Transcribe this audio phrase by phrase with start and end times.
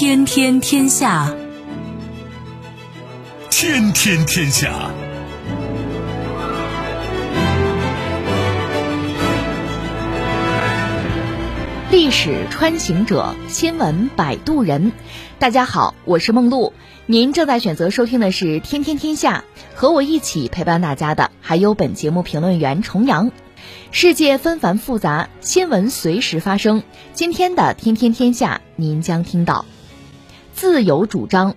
[0.00, 1.34] 天天天下，
[3.50, 4.92] 天天天下。
[11.90, 14.92] 历史穿行者，新闻摆渡人。
[15.40, 16.72] 大家好，我是梦露。
[17.06, 19.42] 您正在选择收听的是《天天天下》，
[19.74, 23.32] 和我一起陪伴大家的还有本节目评论员重阳。
[23.90, 26.84] 世界纷繁复杂，新闻随时发生。
[27.14, 29.64] 今天的《天天天下》，您将听到：
[30.58, 31.54] 自由主张，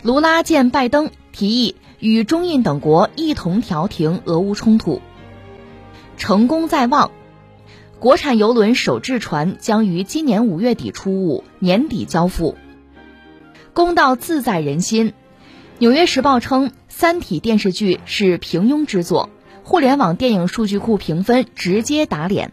[0.00, 5.02] 卢拉见拜登，提议与中印等国一同调停俄乌冲突。
[6.16, 7.10] 成功在望。
[7.98, 12.56] 国产游轮首制船将于今年五月底出坞，年底交付。
[13.72, 15.14] 公道自在人心。
[15.78, 19.30] 纽约时报称，《三体》电视剧是平庸之作，
[19.64, 22.52] 互联网电影数据库评分直接打脸。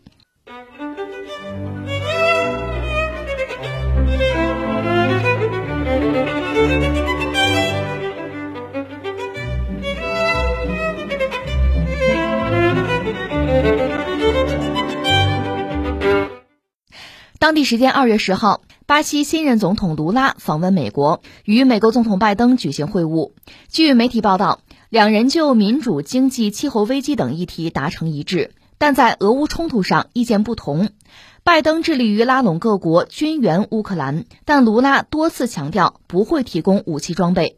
[17.51, 23.33] 当地时间二月十号，巴西新任总统卢拉访问美国，与美国总统拜登举行会晤。
[23.67, 30.91] 据媒体报道，两人就民主、经济、气候危机等议题达成一致，但在俄乌冲突上意见不同。
[31.43, 37.57] 拜登致力于拉拢各国军援乌克兰，但卢拉多次强调不会提供武器装备。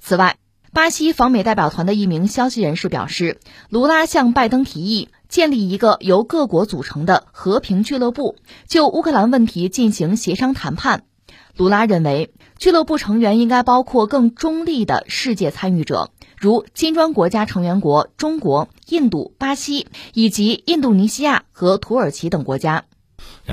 [0.00, 0.38] 此外，
[0.72, 5.10] 巴西访美代表团的一名消息人士表示，卢拉向拜登提议。
[5.34, 8.36] 建立一个由各国组成的和平俱乐部，
[8.68, 11.06] 就乌克兰问题进行协商谈判。
[11.56, 22.84] 卢拉认为，俱乐部成员应该包括更中立的世界参与者，如金砖国家成员国中国、印度、巴西以及印度尼西亚和土耳其等国家。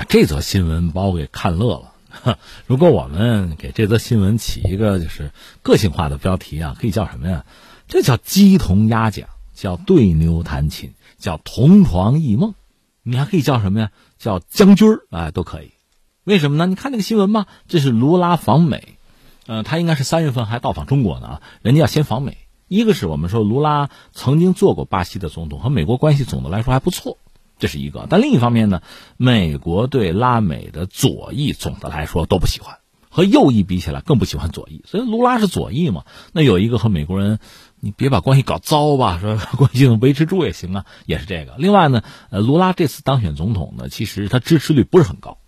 [0.08, 2.38] 这则新闻把我给看乐了。
[2.68, 5.32] 如果我们给这则新闻起一个就是
[5.64, 7.44] 个性化的标题啊，可以叫什么呀？
[7.88, 10.94] 这叫鸡同鸭讲，叫对牛弹琴。
[11.22, 12.54] 叫同床异梦，
[13.02, 13.90] 你还可以叫什么呀？
[14.18, 15.70] 叫将军儿啊，都可以。
[16.24, 16.66] 为什么呢？
[16.66, 18.98] 你看那个新闻嘛，这是卢拉访美，
[19.46, 21.40] 呃，他应该是三月份还到访中国呢。
[21.62, 22.36] 人家要先访美，
[22.68, 27.18] 一个是我们说卢拉曾经做过巴西的总统，和美国关系总的来说还不错，
[27.58, 28.06] 这是一个。
[28.10, 28.82] 但另一方面呢，
[29.16, 32.78] 美国对拉美的左翼总的来说都不喜欢，
[33.12, 34.82] 和右翼比起来更不喜欢左翼。
[34.86, 37.38] 所以卢拉是左翼嘛，那有一个和美国人。
[37.84, 41.56] 你别把关系搞糟吧，说 关系能维持住也行啊，也是这个。
[41.58, 45.38] 另外呢，呃，卢拉这次当选总统呢，其实他支持率不是很高，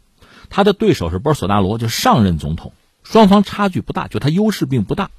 [0.50, 2.72] 他的对手是波尔索纳罗，就上任总统，
[3.04, 5.12] 双方差距不大，就他优势并不大，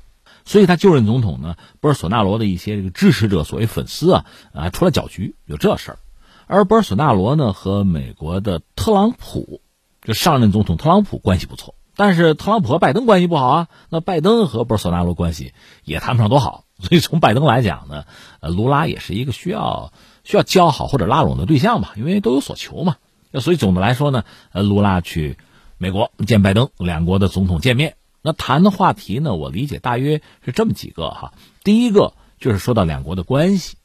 [0.44, 6.00] 所以他就任总统呢，波尔索纳罗的一些这个支持者，所谓粉丝啊，啊出来搅局，有这事儿。
[6.48, 9.62] 而波尔索纳罗呢，和美国的特朗普，
[10.02, 16.64] 就上任总统特朗普关系不错，但是特朗普和拜登关系不好啊，那拜登和波尔索纳罗关系也谈不上多好。
[16.78, 18.04] 所以从拜登来讲呢，
[18.42, 19.94] 呃，卢拉也是一个需要
[20.26, 22.98] 需要交好或者拉拢的对象吧，因为都有所求嘛。
[23.40, 25.38] 所以总的来说呢，呃，卢拉去
[25.78, 31.34] 美国见拜登，两国的总统见面，那谈的话题呢，我理解大约是这么几个哈。
[31.64, 33.78] 第一个就是说到两国的关系，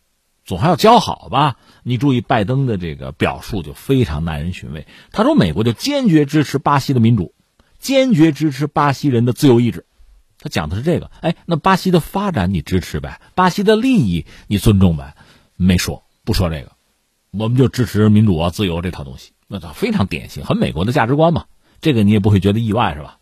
[0.45, 1.59] 总还要交好吧？
[1.85, 7.35] 你注意拜登的这个表述就非常耐人寻味，他说美国就坚决支持巴西的民主，
[7.81, 9.87] 坚决支持巴西人的自由意志。
[10.39, 13.21] 他讲的是这个，哎，那巴西的发展你支持呗？
[13.35, 15.17] 巴西的利益你尊重呗？
[15.57, 16.73] 没说，不说这个，
[17.31, 21.45] 我们就支持民主啊、自由这套东西，那它非常典型，很美国的价值观嘛。
[21.81, 23.19] 这个你也不会觉得意外是吧？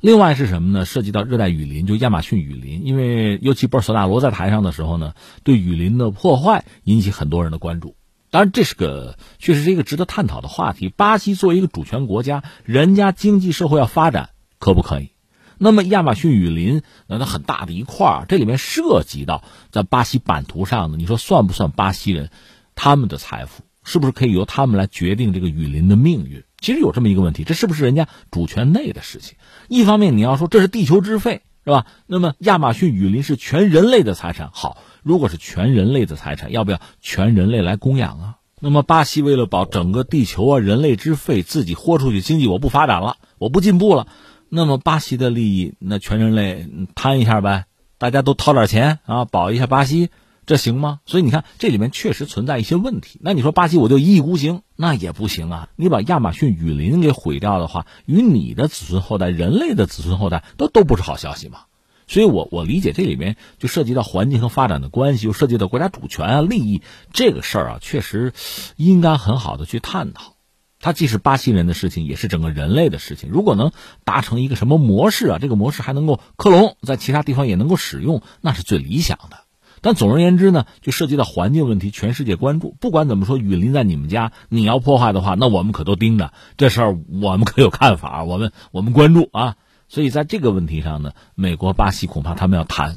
[0.00, 0.84] 另外是什么呢？
[0.84, 7.96] 涉及到热带雨林，就亚马逊雨林，因为尤其波尔索纳罗在台上的时候呢，对雨林的破坏引起很多人的关注。
[8.34, 10.88] 当然，这是个确实是一个值得探讨的话题。
[10.88, 15.10] 巴西作为一个主权国家，人家经济社会要发展，可不可以？
[15.56, 22.28] 那么亚马逊雨林，那它很大的一块儿，这里面涉及到在巴西版图上的，你说算不算巴西人？
[22.74, 26.42] 他们的财富是不是可以由他们来决定这个雨林的命运？
[26.58, 29.36] 其实有这么一个问题，这是不是人家主权内的事情？
[29.68, 31.86] 一方面你要说这是地球之肺，是吧？
[32.06, 38.36] 那么亚马逊雨林是全人类的财产，好，如果是全人类的财产，要不要全人类来供养啊？
[38.60, 44.06] 那么巴西为了保整个地球啊，人类之肺，自己豁出去经济，我不发展了，我不进步了。
[44.48, 47.64] 那么巴西的利益，那全人类摊一下呗，
[47.98, 50.10] 大家都掏点钱啊，保一下巴西，
[50.46, 51.00] 这行吗？
[51.06, 53.20] 所以你看，这里面确实存在一些问题。
[53.22, 55.68] 那你说巴西我就一意孤行，那也不行啊！
[55.76, 61.60] 你把亚马逊雨林给毁掉的话，与你的子孙后代、人类的子孙后代都都不是好消息嘛。
[62.06, 66.82] 所以我我理解这里面就涉及到环境和发展的关系，又涉及到国家主权啊、利益
[67.12, 68.34] 这个事儿啊，确实
[68.76, 70.34] 应该很好的去探讨。
[70.80, 73.30] 它既是巴西人的事情，也是整个人类的事情。
[73.30, 73.72] 如果能
[74.04, 79.43] 达成一个什么模式啊，这个模式还能够克隆，在其他地方也能够使用，那是最理想的。
[79.84, 82.74] 但总而言之呢，就涉及到环境问题，全世界关注。
[82.80, 89.56] 不管怎么说，雨林在你们家，你要破坏的话，那我们可都盯着这事儿，我们可有看法，我们我们关注啊。
[89.88, 92.96] 所以在这个问题上呢，美国、巴西恐怕他们要谈，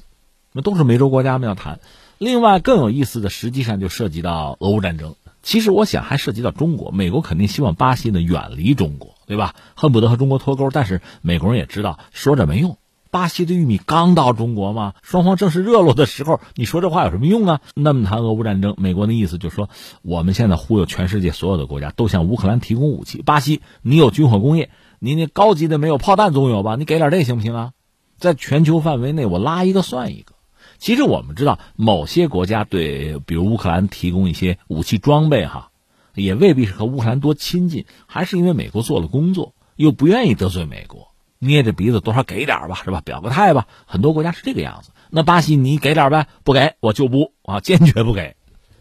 [0.53, 1.81] 那都是美洲国家们要谈。
[2.19, 5.15] 另外更有意思的，实际上就涉及到俄乌战争。
[5.43, 9.55] 其实我想还涉及到中国，美国肯定希望巴西呢远离中国，对吧？
[9.75, 10.69] 恨不得和中国脱钩。
[10.71, 12.77] 但是美国人也知道说着没用。
[13.09, 17.61] 巴西的玉米刚到中国嘛，双方正是热络的时候，你说这话有什么用啊？
[17.75, 19.69] 那么谈俄乌战争，美国的意思就是说，
[20.01, 23.21] 我们现在忽悠全世界所有的国家都向乌克兰提供武器。
[23.21, 24.69] 巴西，你有军火工业，
[24.99, 26.75] 你那高级的没有，炮弹总有吧？
[26.75, 27.71] 你给点这行不行啊？
[28.17, 30.33] 在全球范围内，我拉一个算一个。
[30.79, 35.71] 其实我们知道，某些国家对比如乌克兰提供一些武器装备，哈，
[36.13, 41.06] 也未必是和乌克兰多亲近，还是因为美国做了工作，又不愿意得罪美国。
[41.39, 43.01] 捏着鼻子多少给点吧，是吧？
[43.03, 43.67] 表个态吧。
[43.85, 44.91] 很多国家是这个样子。
[45.09, 48.35] 那巴西你给点呗，不给我就不啊，坚决不给，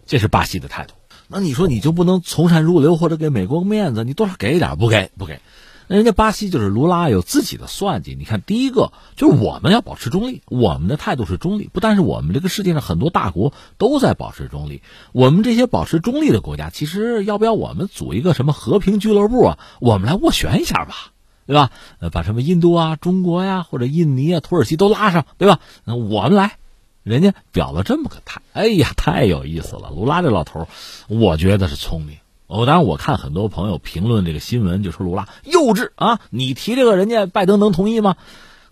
[0.06, 0.94] 这是巴西的态度。
[1.28, 4.04] 那你说你就不能从善如流，或者给美国个面子？
[4.04, 4.76] 你多少给点？
[4.76, 5.40] 不给不给。
[5.88, 8.16] 那人家巴西就是卢拉有自己的算计。
[8.18, 11.70] 你看，第一个就是我们要保持中立，我们的态度是中立。
[11.72, 14.82] 不但是我们这个世界上很多大国都在保持中立，
[15.12, 19.58] 我们这些保持中立的国家，其实要不要我们组一个什么和平俱乐部啊？
[19.80, 21.12] 我们来斡旋一下吧。
[21.46, 21.70] 对吧？
[22.00, 25.60] 呃，把什么印度啊、中国呀，或者印尼啊、土耳其都拉上，对吧？
[25.84, 26.58] 那我们来，
[27.02, 29.90] 人家表了这么个态，哎呀，太有意思了。
[29.94, 30.66] 卢拉这老头，
[31.08, 32.16] 我觉得是聪明。
[32.48, 36.20] 哦，当然，我看很多朋友评论这个新闻，就说卢拉幼稚啊。
[36.30, 38.16] 你提这个，人家拜登能同意吗？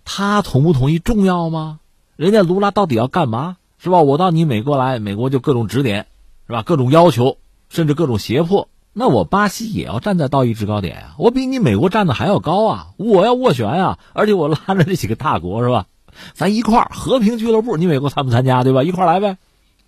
[0.05, 1.81] 他同不同意重要吗？
[2.17, 3.57] 人家卢拉到底要干嘛？
[3.79, 4.01] 是吧？
[4.01, 6.07] 我到你美国来，美国就各种指点，
[6.47, 6.63] 是吧？
[6.63, 7.39] 各种要求，
[7.69, 8.69] 甚至各种胁迫。
[8.97, 12.87] 那我巴西也要站在道义制高点呀，我比你美国站的还要高啊！
[12.97, 15.87] 我要斡旋呀，而且我拉着这几个大国是吧？
[16.33, 18.63] 咱一块儿和平俱乐部，你美国参不参加？
[18.63, 18.85] 对吧？
[18.85, 19.37] 一块儿来呗！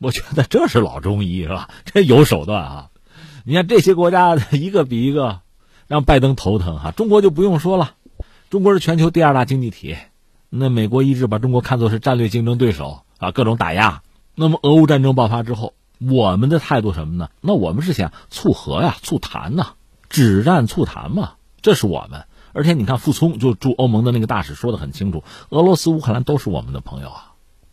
[0.00, 1.68] 我觉得这是老中医是吧？
[1.84, 2.88] 这有手段啊！
[3.44, 5.38] 你看这些国家一个比一个
[5.86, 7.92] 让拜登头疼哈，中国就不用说了，
[8.50, 9.96] 中国是全球第二大经济体，
[10.50, 14.02] 那美国一直把中国看作是战略竞争对手啊，各种打压。
[14.34, 15.74] 那么俄乌战争爆发之后。
[15.98, 17.31] 我们的态度什么呢？
[17.40, 19.75] 那我们是想促和呀、促谈呐，
[20.08, 21.32] 止战促谈嘛，
[21.62, 22.25] 这是我们。
[22.52, 27.32] 而且你看，傅聪就驻欧盟的那个大使说的很清楚，俄罗斯、乌克兰都是我们的朋友啊，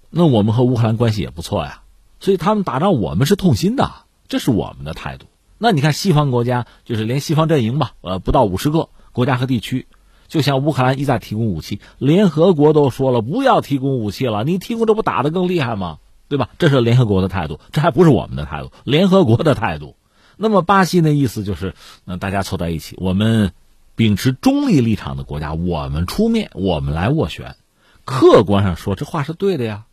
[0.09, 1.83] 那我们和乌克兰关系也不错呀，
[2.19, 3.91] 所以他们打仗我们是痛心的，
[4.27, 5.27] 这是我们的态度。
[5.57, 9.87] 那你看西方国家，就是连西方阵营吧，呃，不到五十个国家和地区，
[10.27, 15.99] 就像乌克兰一再提供武器，联合国都说了不要提供武器了，你提供这不打得更厉害吗？
[16.33, 16.49] 对吧？
[16.57, 19.95] 这是联合国的态度，这还不是我们的态度，联合国的态度。
[20.35, 21.75] 那么巴西的意思就是，
[22.05, 23.51] 那大家凑在一起，我们
[23.95, 27.55] 秉持中立立场的国家，我们出面，我们来斡旋。
[28.03, 29.83] 客观上说，这话是对的呀。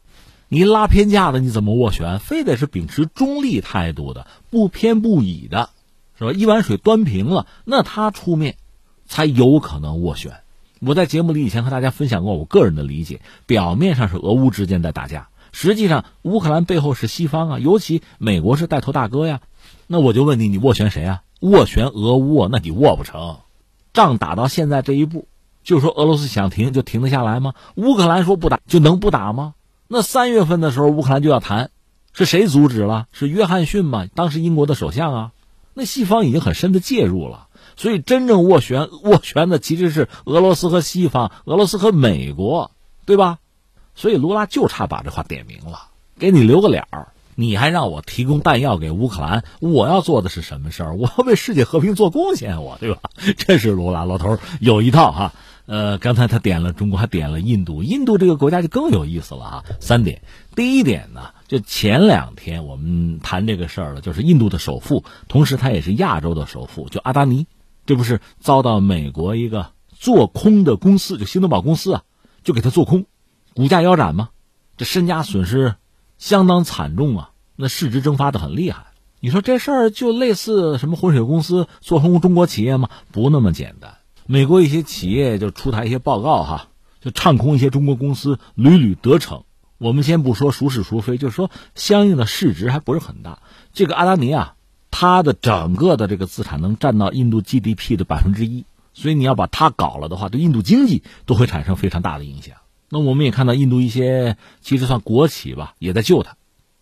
[0.48, 2.18] 你拉偏架的，你怎么斡旋？
[2.18, 5.68] 非得是秉持中立态度的，不偏不倚的，
[6.18, 6.32] 是吧？
[6.32, 8.56] 一碗水端平了，那他出面，
[9.06, 10.40] 才有可能斡旋。
[10.80, 15.28] 我在节目里以前和大家分享过我个人的理解，表面上是俄乌之间在打架。
[15.52, 19.40] 实际上，乌克兰背后是西方啊，尤其美国是带头大哥呀。
[19.86, 21.22] 那我就问你，你斡旋谁啊？
[21.40, 22.48] 斡旋俄乌？
[22.48, 23.38] 那你斡不成。
[23.92, 25.26] 仗打到现在这一步，
[25.64, 27.54] 就说俄罗斯想停就停得下来吗？
[27.74, 29.54] 乌克兰说不打就能不打吗？
[29.88, 31.70] 那三月份的时候，乌克兰就要谈，
[32.12, 33.08] 是谁阻止了？
[33.10, 34.06] 是约翰逊吗？
[34.14, 35.32] 当时英国的首相啊。
[35.74, 42.72] 那西方已经很深的介入了，所以真正斡旋斡旋的其实是俄罗斯和西方，俄罗斯和美国，
[43.06, 43.38] 对吧？
[44.00, 45.88] 所以卢拉就差把这话点明了，
[46.18, 47.08] 给你留个脸儿。
[47.34, 50.94] 你还让我提供弹药给乌克兰，我要做的是什么事儿？
[50.96, 53.00] 我要为世界和平做贡献，我对吧？
[53.36, 55.34] 这是卢拉老头有一套哈。
[55.66, 57.82] 呃，刚才他点了中国，还点了印度。
[57.82, 59.64] 印度这个国家就更有意思了哈。
[59.80, 60.22] 三点，
[60.56, 67.46] 第一点呢，就前两天我们谈这个事儿了，就是印度的首富，同时他也是亚洲的首富，就阿达尼，
[67.84, 72.02] 这不是遭到美国一个做空的公司，就新东宝公司啊，
[72.42, 73.04] 就给他做空。
[73.54, 74.30] 股价腰斩吗？
[74.76, 75.74] 这身家损失
[76.18, 77.30] 相当惨重啊！
[77.56, 78.86] 那市值蒸发的很厉害。
[79.20, 82.88] 你说这事儿就类似什么浑水公司做空中国企业吗？
[83.12, 83.98] 不那么简单。
[84.26, 86.68] 美国一些企业就出台一些报告哈，
[87.00, 89.44] 就唱空一些中国公司屡屡得逞。
[89.76, 93.40] 我们先不说孰是孰非，就是说相应的市值还不是很大。
[93.72, 94.54] 这个阿达尼啊，
[94.90, 98.64] 它的整个的这个资产能占到印度 GDP 的百分之一，
[98.94, 102.56] 所以你要把它搞了的话，对印度经济都会产生非常大的影响。
[102.90, 106.36] 那我们也看到印度一些其实算国企吧，也在救他，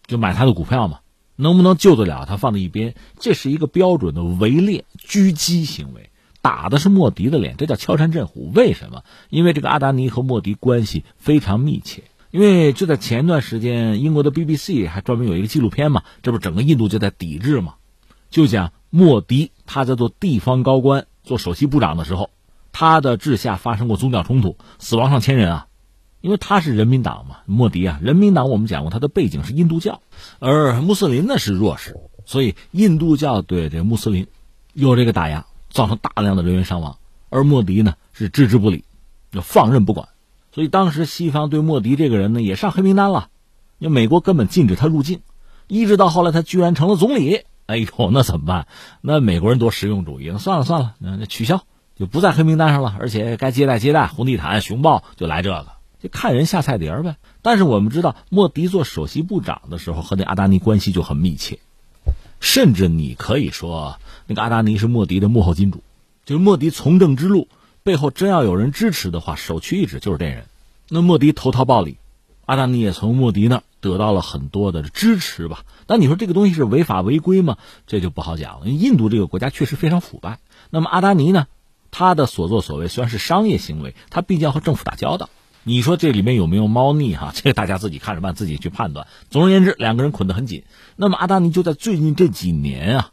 [0.06, 1.00] 就买他的股票嘛。
[1.36, 2.96] 能不能救得了他放在一边？
[3.20, 6.10] 这是一个标准的围猎狙击行为，
[6.42, 8.50] 打的是莫迪的脸，这叫敲山震虎。
[8.52, 9.04] 为什么？
[9.30, 12.02] 因为这个阿达尼和莫迪关系非常密切。
[12.32, 17.76] 因为就在前段时间，英国的 BBC 还专门有一个纪录片嘛，这不整个印度就在抵制嘛，
[18.30, 22.30] 就讲莫迪他在做地方高官、做首席部长的时候，
[22.72, 25.67] 他的治下发生过宗教冲突，死亡上千人啊。
[26.20, 30.00] 因为他是人民党嘛，莫迪啊，人民党我们讲过，他的背景是印度教，
[30.38, 31.96] 而穆斯林呢是弱势，
[32.26, 34.26] 所以印度教对这穆斯林
[34.72, 36.98] 有这个打压，造成大量的人员伤亡，
[37.30, 38.84] 而莫迪呢是置之不理，
[39.30, 40.08] 就放任不管。
[40.50, 43.28] 所以当时西方对莫迪这个人呢也上黑名单了，
[43.78, 45.20] 因为美国根本禁止他入境，
[45.68, 48.66] 一直到后来他居然成了总理，哎呦，那怎么办？
[49.02, 51.62] 那美国人多实用主义，那算了算了，那取消
[51.94, 55.66] 就不在黑名单上了，而且该接待接待，红地毯、熊抱就来这个，
[56.02, 57.16] 就看人下菜碟儿呗。
[57.42, 61.58] 但是我们知道，莫迪做首席部长的时候和那阿达尼关系就很密切，
[62.40, 65.82] 甚至你可以说那个阿达尼是莫迪的幕后金主，
[66.24, 67.48] 就是莫迪从政之路。
[67.84, 70.44] 背后真要有人支持的话，首屈一指就是这人。
[70.90, 71.96] 那莫迪投桃报李，
[72.44, 75.64] 阿达尼也从莫迪那得到了很多的支持吧。
[75.86, 77.56] 但你说这个东西是违法违规吗？
[77.86, 78.68] 这就不好讲了。
[78.68, 80.38] 印度这个国家确实非常腐败。
[80.68, 81.46] 那么阿达尼呢？
[81.90, 85.30] 他的所作所为虽然是商业行为，他毕竟要和政府打交道。
[85.68, 87.14] 你说这里面有没有猫腻？
[87.14, 89.06] 哈， 这个大家自己看着办，自己去判断。
[89.28, 90.64] 总而言之，两个人捆得很紧。
[90.96, 93.10] 那么阿达尼就在最近这几年啊，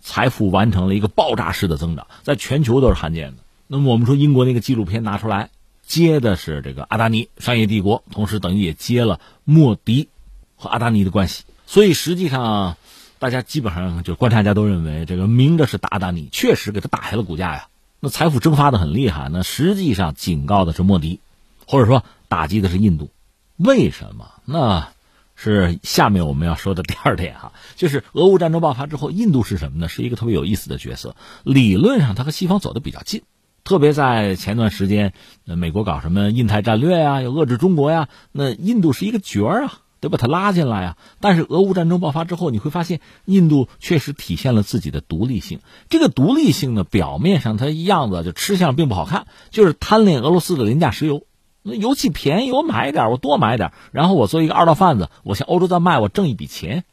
[0.00, 3.42] 财富完成了一个爆炸式的增长，在全球都是罕见的。
[3.66, 5.50] 那么我们说，英国那个纪录片拿出来，
[5.86, 10.08] 接的是这个阿达尼商业帝国，同时等于也接了莫迪
[10.56, 11.44] 和阿达尼的关系。
[11.66, 12.78] 所以实际上，
[13.18, 17.68] 大家基本上就观察家都认为，这个明着是打阿达尼，确实给他打下了股价呀。
[18.00, 21.20] 那财富蒸发的很厉害，那实际上警告的是莫迪，
[21.70, 23.10] 或者说打击的是印度。
[23.56, 24.26] 为什么？
[24.44, 24.88] 那
[25.36, 29.88] 是下面我们要说的第二点哈，就是俄乌战争爆发之后，印度是什么呢？
[29.88, 31.14] 是一个特别有意思的角色。
[31.44, 33.22] 理论上，它和西方走的比较近。
[33.62, 35.12] 特别在前段时间，
[35.44, 40.96] 美国搞什么印太战略呀，要遏制中国呀，那印度是一个角儿啊，得把它拉进来呀。
[41.20, 45.60] 但是俄乌战争爆发之后，你会发现印度确实体现了自己的独立性。
[45.88, 51.22] 这个独立性呢，表面上它样子就吃相并不好看，就是贪恋俄罗斯的廉价石油。
[51.62, 56.84] 那油气便宜，我买一点，我多买点，然后我做一个二道贩子，我向欧洲再卖，我挣一笔钱。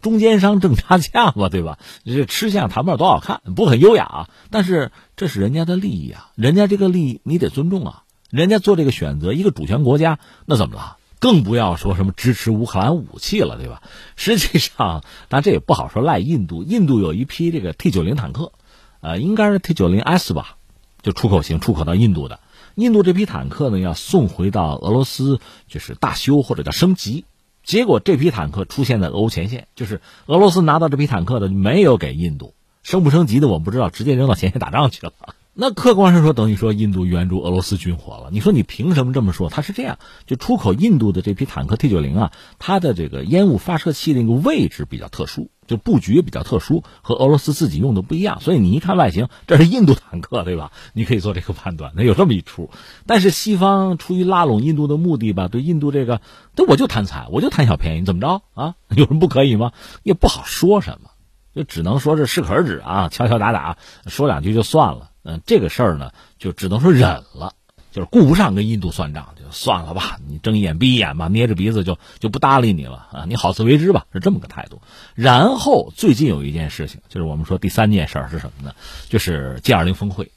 [0.00, 1.78] 中间商挣差价嘛，对吧？
[2.04, 4.30] 这吃相谈不上多好看，不很优雅啊。
[4.50, 8.04] 但是这是人家的利益啊，人家这个利益你得尊重啊。
[8.30, 10.98] 人家做这个选择，一个主权国家，那怎么了？
[11.18, 13.82] 更不要说什么支持乌克兰武器了，对吧？
[14.14, 16.62] 实际上，但这也不好说赖印度。
[16.62, 18.52] 印度有一批这个 T 九零坦克，
[19.00, 20.58] 呃，应该是 T 九零 S 吧，
[21.02, 22.38] 就出口型出口到印度的。
[22.78, 27.24] 印度这批坦克呢，要送回到俄罗斯，就是大修或者叫升级。
[27.64, 32.54] 结果这批坦克出现在俄乌前线，就是俄罗斯拿到这批坦克的没有给印度
[32.84, 35.12] 升不升级的，我们不知道，直接扔到前线打仗去了。
[35.60, 38.28] 那客观上说，等于说印度援助俄罗斯军火了。
[38.30, 39.50] 你说你凭什么这么说？
[39.50, 45.50] 他是这样，就出口印度的这批坦克 T 九零啊，它的这个烟雾发射器的一个位置比较特殊。
[45.68, 50.72] 就布局也比较特殊，和俄罗斯自己用的不一样，所以你一看外形，这是印度坦克，对吧？
[50.94, 52.70] 你可以做这个判断，那有这么一出。
[53.06, 56.20] 但是西方出于拉拢印度的目的吧，对印度这个，
[56.56, 58.74] 对我就贪财，我就贪小便宜，怎么着啊？
[58.88, 59.70] 有什么不可以吗？
[60.02, 61.10] 也不好说什么，
[61.54, 65.10] 就只能说是适可而止啊，敲敲打打，说两句就算了。
[65.22, 67.52] 嗯，这个事儿呢，就只能说忍了。
[67.90, 73.24] 就是顾不上跟印度算账，就算了吧，你睁一眼闭一眼吧，捏着鼻子就就不搭理你了啊！
[73.26, 74.80] 你好自为之吧，是这么个态度。
[75.14, 78.74] 然后最近有一件事情，就是我们说第三件事儿是什么呢？
[79.08, 80.30] 就是 G 二零峰会。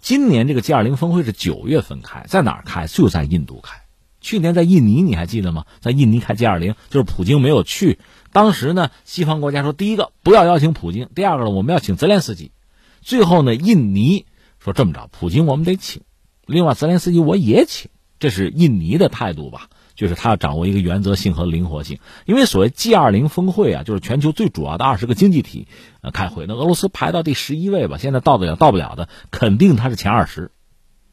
[0.00, 2.86] 今年这个 G 二零峰会是九月份开，在哪儿开？
[2.86, 3.80] 就在印度开。
[4.20, 5.64] 去年在印尼，你还记得吗？
[5.80, 7.98] 在印尼开 G 二零，就是普京没有去。
[8.32, 12.52] 当时呢，西方国家说，第一个不要邀请普京，第二个呢，我们要请泽连斯基。
[13.00, 14.26] 最后呢，印尼
[14.58, 16.02] 说这么着，普京我们得请。
[16.46, 19.68] 另外，泽连斯基我也请，这是印尼的态度吧？
[19.94, 21.98] 就是他要掌握一个原则性和灵活性。
[22.24, 25.68] 因为所谓 G 二零峰会啊，就是全球最主要的二十个经济体
[26.00, 26.46] 呃开会。
[26.48, 30.50] 那俄罗斯排到第十一位吧，现在到得了到不了的，肯定他是前二十。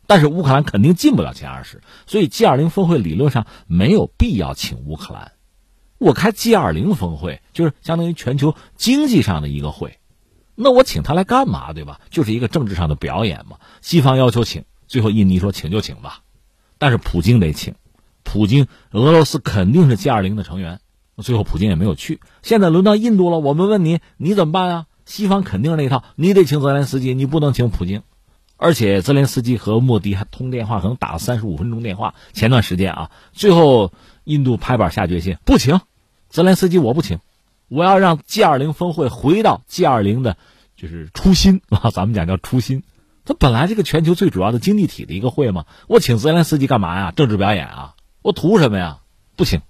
[0.07, 5.33] 但是乌克兰肯定进不了前二十，所以 G 二零峰会理论上没有必要请乌克兰。
[5.99, 9.99] 我开 G 二零峰会就是相当于全球经济上的一个会，
[10.55, 11.73] 那我请他来干嘛？
[11.73, 12.01] 对吧？
[12.09, 13.57] 就是一个政治上的表演嘛。
[13.81, 14.63] 西方要求请。
[14.89, 16.23] 最后，印尼说请就请吧，
[16.79, 17.75] 但是普京得请，
[18.23, 20.81] 普京，俄罗斯肯定是 G 二零的成员。
[21.21, 22.21] 最后普京也没有去。
[22.41, 24.85] 现在轮到印度了，我们问你，你怎么办啊？
[25.05, 28.03] 西方肯定那一套，你得请泽连斯基，你不能请普京。
[28.57, 32.15] 而且泽连斯基和莫迪还通电话，可能打了三十五分钟电话。
[32.33, 33.91] 前段时间啊，最后
[34.23, 35.81] 印度拍板下决心，不请
[36.29, 37.19] 泽连斯基，我不请，
[37.67, 40.37] 我要让 G 二零峰会回到 G 二零的，
[40.75, 42.83] 就是初心啊，咱们讲叫初心。
[43.29, 47.11] 它本来这个全球最主要的经济体的一个会嘛，我请泽连斯基干嘛呀？
[47.11, 47.93] 政治表演啊？
[48.23, 49.01] 我图什么呀？
[49.35, 49.61] 不请，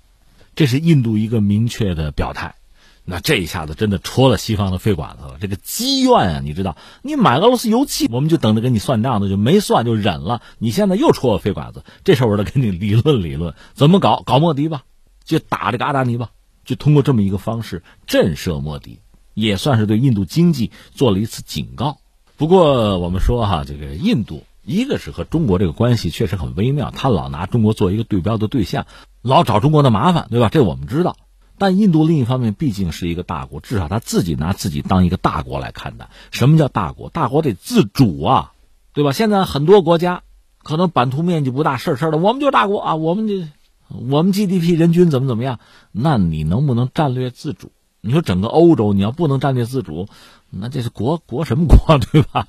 [0.56, 2.56] 这是印度一个明确的表态。
[3.04, 5.38] 那这一下子真的戳了西方的肺管子了。
[5.42, 10.42] 这个积怨啊，你知道，你买俄罗斯油气，我们就等着跟你算账的，就没算就忍了。
[10.58, 14.24] 你现在又戳我肺管子，这事儿我得跟你理论理论，怎么搞？
[14.26, 14.84] 搞莫迪吧，
[15.26, 16.30] 就打这个阿达尼吧，
[16.64, 19.02] 就通过这么一个方式震慑莫迪，
[19.34, 21.98] 也算是对印度经济做了一次警告。
[22.40, 28.86] 不过我们说哈，这个印度一个是和中国这个关系确实很微妙，他老拿中国做一个对标的对象，
[29.22, 30.48] 老找中国的麻烦，对吧？
[30.48, 31.18] 这我们知道。
[31.58, 36.08] 但印度另一方面毕竟是一个大国，至少他自己拿自己当一个大国来看待。
[36.32, 37.10] 什么叫大国？
[37.10, 38.54] 大国得自主啊，
[38.94, 39.12] 对吧？
[39.12, 40.24] 现在很多国家
[40.64, 43.50] 可能版图面积不大，事儿事儿的，我们就是大国啊，我们这
[43.90, 45.60] 我们 GDP 人均怎么怎么样？
[45.92, 47.74] 那你能不能战略自主？
[48.00, 50.08] 你说整个欧洲你要不能战略自主，
[50.50, 52.48] 那这是国国什么国 对吧？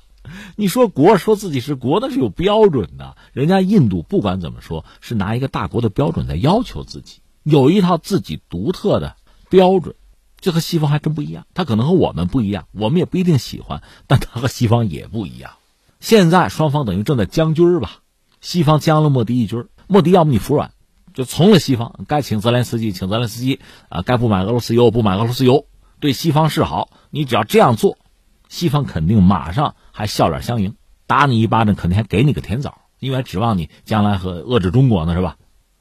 [0.55, 3.15] 你说国说自己是国，那是有标准的。
[3.33, 7.21] 人家印度不管怎么说，是拿一个大国的标准在要求自己。
[7.43, 9.15] 有一套自己独特的
[9.49, 9.95] 标准，
[10.39, 11.47] 这和西方还真不一样。
[11.55, 15.53] 他可能和我们不一样，我们也不一定喜欢，但他和西方也不一样。
[15.99, 18.01] 现在双方等于正在将军吧？
[18.41, 20.71] 西方将了莫迪一军，莫迪要么你服软，
[21.15, 25.65] 就从了西方，该请泽连斯基请泽连斯基啊，该不买俄罗斯油不买俄罗斯油，
[25.99, 26.89] 对西方示好。
[27.11, 27.97] 你只要这样做，
[28.49, 30.75] 西方肯定马上还笑脸相迎，
[31.05, 35.37] 打你一巴掌，肯定还给你个甜枣，因为指望你将来和遏制中国呢，是吧？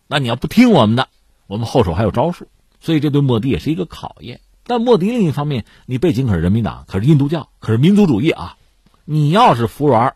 [0.07, 1.09] 那你要不听我们的。
[1.47, 2.47] 我们后手还有招数，
[2.81, 4.41] 所以这对莫迪也是一个考验。
[4.63, 8.57] 但莫迪另一方面，你背景可是人民党，可是印度教，可是民族主义啊！
[9.05, 10.15] 你要是服软，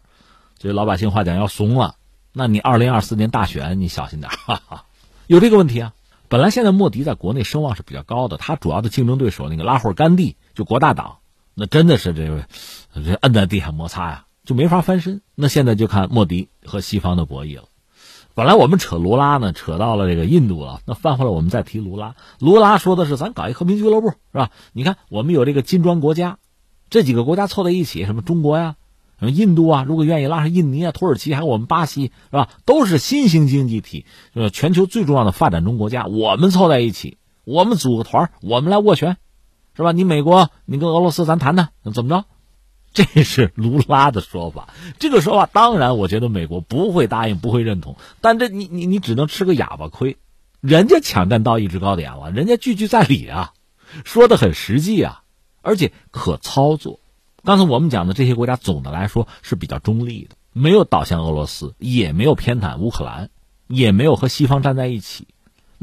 [0.59, 1.97] 这老百姓话讲要怂了，
[2.33, 4.85] 那你二零二四年大选你小心点哈哈，
[5.27, 5.93] 有这个问题啊。
[6.29, 11.19] 本来现在莫迪在国内声望是比较高的，他主要的竞争对手那个拉霍尔甘地就国大党，
[11.55, 12.47] 那真的是这个
[12.95, 15.21] 这摁在地上摩擦呀，就没法翻身。
[15.35, 17.65] 那现在就看莫迪和西方的博弈了。
[18.35, 20.81] 本来我们扯卢拉呢，扯到了这个印度了。
[20.87, 22.17] 那翻回来，我们再提卢拉。
[22.41, 24.51] 卢拉说的是，咱搞一和平俱乐部，是吧？
[24.73, 26.39] 你看，我们有这个金砖国家，
[26.91, 28.75] 这几个国家凑在一起，什么中国呀，
[29.21, 32.49] 什么印度啊，如果愿意拉上印尼啊、土耳其，还有我们巴西，是吧？
[32.65, 36.07] 都是新兴经济体，呃，全球最重要的发展中国家。
[36.07, 39.17] 我们凑在一起，我们组个团，我们来握拳，
[39.77, 39.93] 是吧？
[39.93, 42.25] 你美国，你跟俄罗斯，咱谈谈，怎么着？
[42.95, 44.69] 这是卢拉的说法，
[45.01, 47.97] 这个说法当然，我觉得美国不会答应，不会认同。
[48.21, 50.17] 但这你你你只能吃个哑巴亏，
[50.61, 53.53] 人家抢占到一制高点了，人家句句在理啊，
[54.05, 55.25] 说的很实际啊，
[55.61, 57.01] 而且可操作。
[57.43, 63.29] 刚才我们讲的这些国家，总的来说是比较中立的，没有倒向俄罗斯，也没有偏袒乌克兰，
[63.67, 65.27] 也没有和西方站在一起。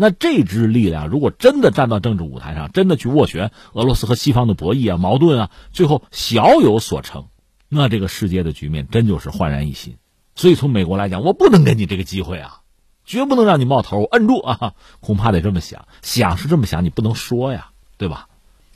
[0.02, 7.28] 那这支力量如果真的站到政治舞台上，真的去斡旋俄罗斯和西方的博弈啊、矛盾啊，最后小有所成，
[7.70, 9.98] 那这个世界的局面真就是焕然一新。
[10.34, 12.62] 所以从美国来讲，我不能给你这个机会啊，
[13.06, 14.74] 绝不能让你冒头，摁住啊！
[15.02, 18.28] 恐怕得这么想，想是这么想，你不能说呀，对吧？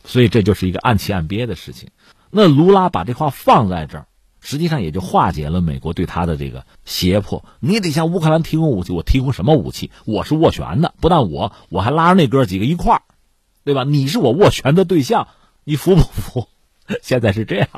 [0.03, 1.89] 所以这就是一个暗起暗憋的事情。
[2.29, 4.05] 那卢拉把这话放在这儿。
[4.45, 7.43] 实际上也就化解了美国对他的这个胁迫。
[7.59, 9.89] 你得向乌克兰提供武器，我提供什么武器？
[10.05, 13.01] 我是斡旋的，不但我，我还拉着那哥几个一块儿，
[13.63, 13.83] 对吧？
[13.83, 15.27] 你是我斡旋的对象，
[15.63, 16.47] 你服不服？
[17.01, 17.69] 现在是这样。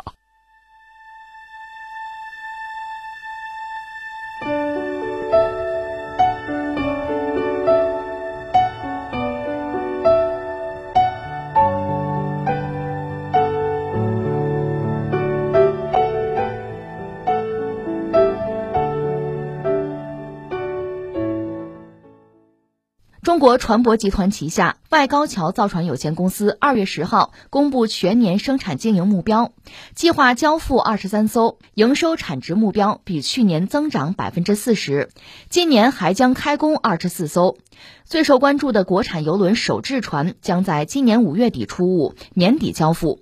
[23.37, 29.51] 中国船舶集团旗下外高桥造船有限公司二月十号公布全年生产经营目标，
[29.93, 35.09] 计划交付二十三艘，营收产值目标比去年增长百分之四十。
[35.49, 37.59] 今年还将开工二十四艘。
[38.05, 43.21] 最受关注的国产邮轮首置船将在今年五月底出坞，年底交付。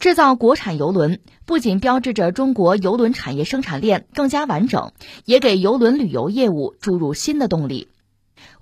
[0.00, 4.90] 制造国产邮轮不仅标志着中国邮轮产业生产链更加完整，
[5.24, 7.86] 也给邮轮旅游业务注入新的动力。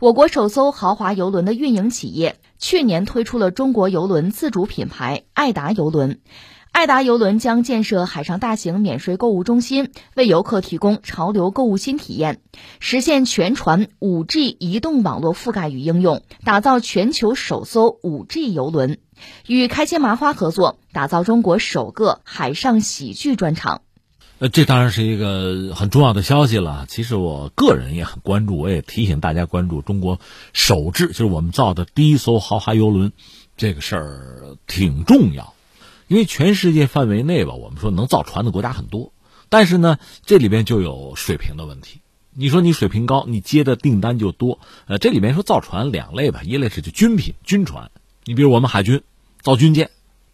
[0.03, 6.19] 我国首艘豪华游轮的运营企业去年推出了中国游轮自主品牌爱达游轮。
[6.73, 12.41] 爱达游轮将建设海上大型免税购物中心，为游客提供潮流购物新体验，
[12.81, 18.99] 实现全船 5G 移动网络覆盖与应用，打造全球首艘 5G 游轮。
[19.47, 23.83] 与开心麻花合作，打造中国首个海上喜剧专场。
[24.43, 26.85] 呃，这当然是一个很重要的消息了。
[26.89, 30.19] 其实我个人也很关注，我也提醒大家关注中国
[30.53, 33.13] 首制，就是我们造的第一艘豪华游轮，
[33.57, 35.55] 这个事儿挺重要。
[36.09, 39.13] 因为全世界范围内吧，我们说能造船的国家很多，
[39.49, 42.01] 但是呢，这里边就有水平的问题。
[42.35, 44.59] 你说你水平高，你接的订单就多。
[44.87, 47.93] 呃，这里面说造船两类吧，一类是就军品军船，
[48.25, 49.03] 你比如我们海军
[49.41, 49.93] 造军舰，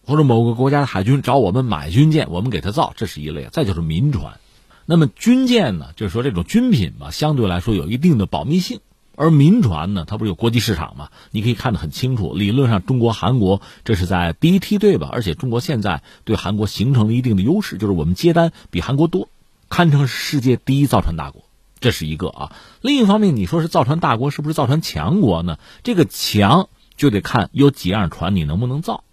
[0.09, 3.47] 或者某个国家的海军找我们买军舰，我们给他造，这是一类。
[3.51, 4.39] 再就是民船，
[4.87, 8.79] 那么军舰呢，就是说这种军品吧，相对来说有一定的保密性。
[9.15, 11.09] 而民船呢，它不是有国际市场吗？
[11.29, 12.33] 你可以看得很清楚。
[12.33, 15.09] 理论上，中国、韩国这是在第一梯队吧？
[15.11, 19.29] 而且中国现在对韩国形成了一定的优势，就是我们接单比韩国多，
[19.69, 21.43] 堪称世界第一造船大国。
[21.79, 22.51] 这是一个啊。
[22.81, 25.59] 另一方面，你说是造船大国，是不是造船强国呢？
[25.83, 26.67] 这个强
[26.97, 29.03] 就得看有几样船你能不能造。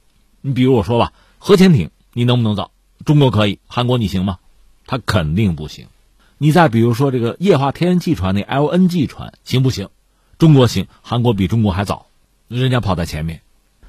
[0.47, 2.71] 你比如我说吧，核潜艇你能不能造？
[3.05, 4.39] 中国可以，韩国你行吗？
[4.87, 5.89] 它肯定不行。
[6.39, 9.89] 你再比如说这个液化天然气船，那 LNG 船行不行？
[10.39, 12.07] 中国行，韩国比中国还早，
[12.47, 13.41] 人家跑在前面，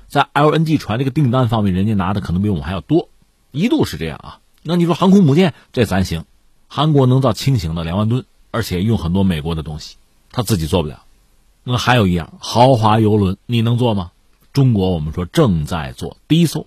[0.07, 3.09] 在 LNG 船这个订单方面，人家拿的可能比我们还要多，
[3.51, 4.39] 一度是这样啊。
[4.63, 6.25] 那你说航空母舰这咱行，
[6.67, 9.97] 韩国能造轻型的两万吨，而且用很多美国的东西，
[10.31, 11.03] 他自己做不了。
[11.63, 14.09] 那还有一样豪华游轮，你能做吗？
[14.57, 16.65] 中国我们说正在做第一艘，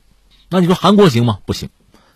[0.48, 1.40] 那你说韩国行吗？
[1.44, 1.70] 不行。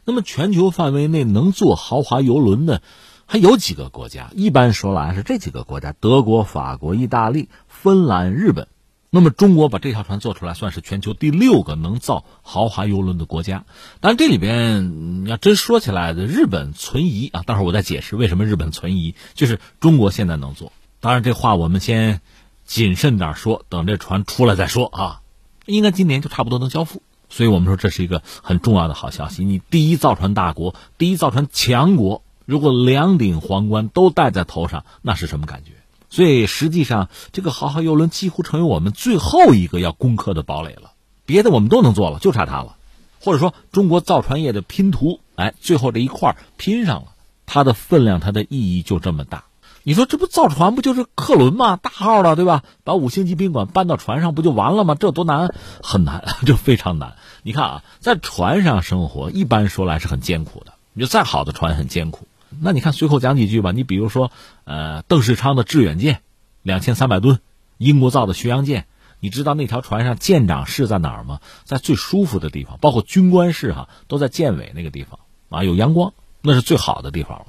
[0.04, 2.80] 那么全球范围内能做豪华游轮的？
[3.26, 8.68] 还有几个国家，一般说来是这几个国家：德国、法国、意大利、芬兰、日本。
[9.10, 13.64] 那么中国把这条船做出来，算是全球第六个能造豪华游轮的国家。
[13.98, 17.42] 当然，这里边你要真说起来，日本存疑啊。
[17.42, 19.16] 待会儿我再解释为什么日本存疑。
[19.34, 22.20] 就是中国现在能做，当然这话我们先
[22.64, 25.20] 谨慎点说，等这船出来再说啊。
[25.66, 29.44] 应该今年就差不多能交付，所以我们说这是一个很重要的好消息。
[29.44, 32.22] 你第一造船大国，第一造船强国。
[32.46, 35.72] 如果两顶皇冠都戴在头上，那是什么感觉？
[36.10, 40.92] 所以实际上，这个豪华游轮几乎成为我们最后一个要攻克的堡垒了。
[41.24, 42.76] 别的我们都能做了，就差它了。
[43.18, 47.14] 或者说，中国造船业的拼图，哎，最后这一块拼上了，
[47.46, 49.44] 它的分量、它的意义就这么大。
[49.86, 51.76] 你说这不造船不就是客轮吗？
[51.76, 52.64] 大号的，对吧？
[52.84, 54.96] 把五星级宾馆搬到船上不就完了吗？
[54.98, 55.54] 这多难？
[55.82, 57.16] 很难， 就非常难。
[57.42, 60.72] 你看啊，在船上生活，一般说来是很艰苦的。
[60.94, 62.26] 你就再好的船，很艰苦。
[62.60, 63.72] 那你看，随口讲几句吧。
[63.72, 64.30] 你比如说，
[64.64, 66.22] 呃，邓世昌的致远舰，
[66.62, 67.40] 两千三百吨，
[67.76, 68.86] 英国造的巡洋舰。
[69.20, 71.40] 你知道那条船上舰长室在哪儿吗？
[71.64, 75.18] 在最舒服的地方，包括军官室哈，都在舰尾那个地方
[75.50, 77.46] 啊，有阳光，那是最好的地方了，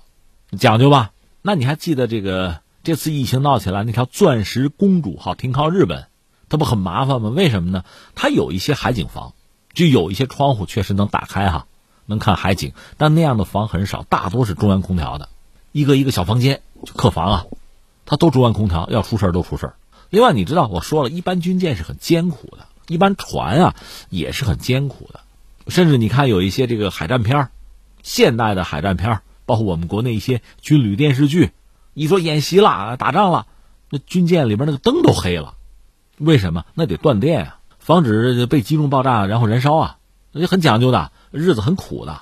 [0.58, 1.12] 讲究吧？
[1.48, 6.08] 那你还记得这个这次疫情闹起来，那条钻石公主号停靠日本，
[6.50, 7.30] 它不很麻烦吗？
[7.30, 7.84] 为什么呢？
[8.16, 9.36] 它有一些海景房，
[9.72, 11.68] 就有一些窗户确实能打开哈。
[12.08, 15.30] 能看海景，但那样的房很少，大多是中央空调的，
[15.72, 16.64] 一个一个小房间，
[16.96, 17.46] 客房啊，
[18.08, 19.74] 它都中央空调，要出事都出事
[20.10, 23.76] 另外，你知道我说了一般军舰是很艰苦的，一般船啊
[24.10, 25.20] 也是很艰苦的，
[25.68, 27.50] 甚至你看有一些这个海战片
[28.02, 31.52] 现代的海战片包括我们国内一些军旅电视剧，
[31.94, 33.48] 一说演习了、打仗了，
[33.90, 35.56] 那军舰里边那个灯都黑了，
[36.18, 36.66] 为什么？
[36.74, 39.98] 那得断电啊，防止被击中爆炸然后燃烧啊，
[40.32, 41.12] 那就很讲究的。
[41.32, 42.22] 日子很苦的，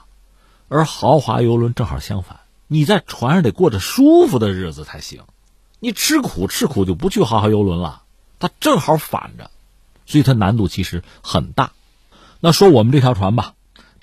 [0.70, 5.22] 而豪华游轮正好相反，你在船上得过着舒服的日子才行。
[5.80, 8.02] 你吃苦吃苦就不去豪华游轮了，
[8.40, 9.52] 它正好反着，
[10.08, 11.74] 所以它难度其实很大。
[12.40, 13.54] 那说我们这条船吧，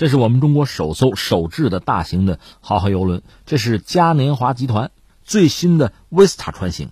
[0.01, 4.93] 这是我们中国首艘首制的大型的豪华游轮，这是嘉年华集团
[5.25, 6.91] 最新的威斯塔船型。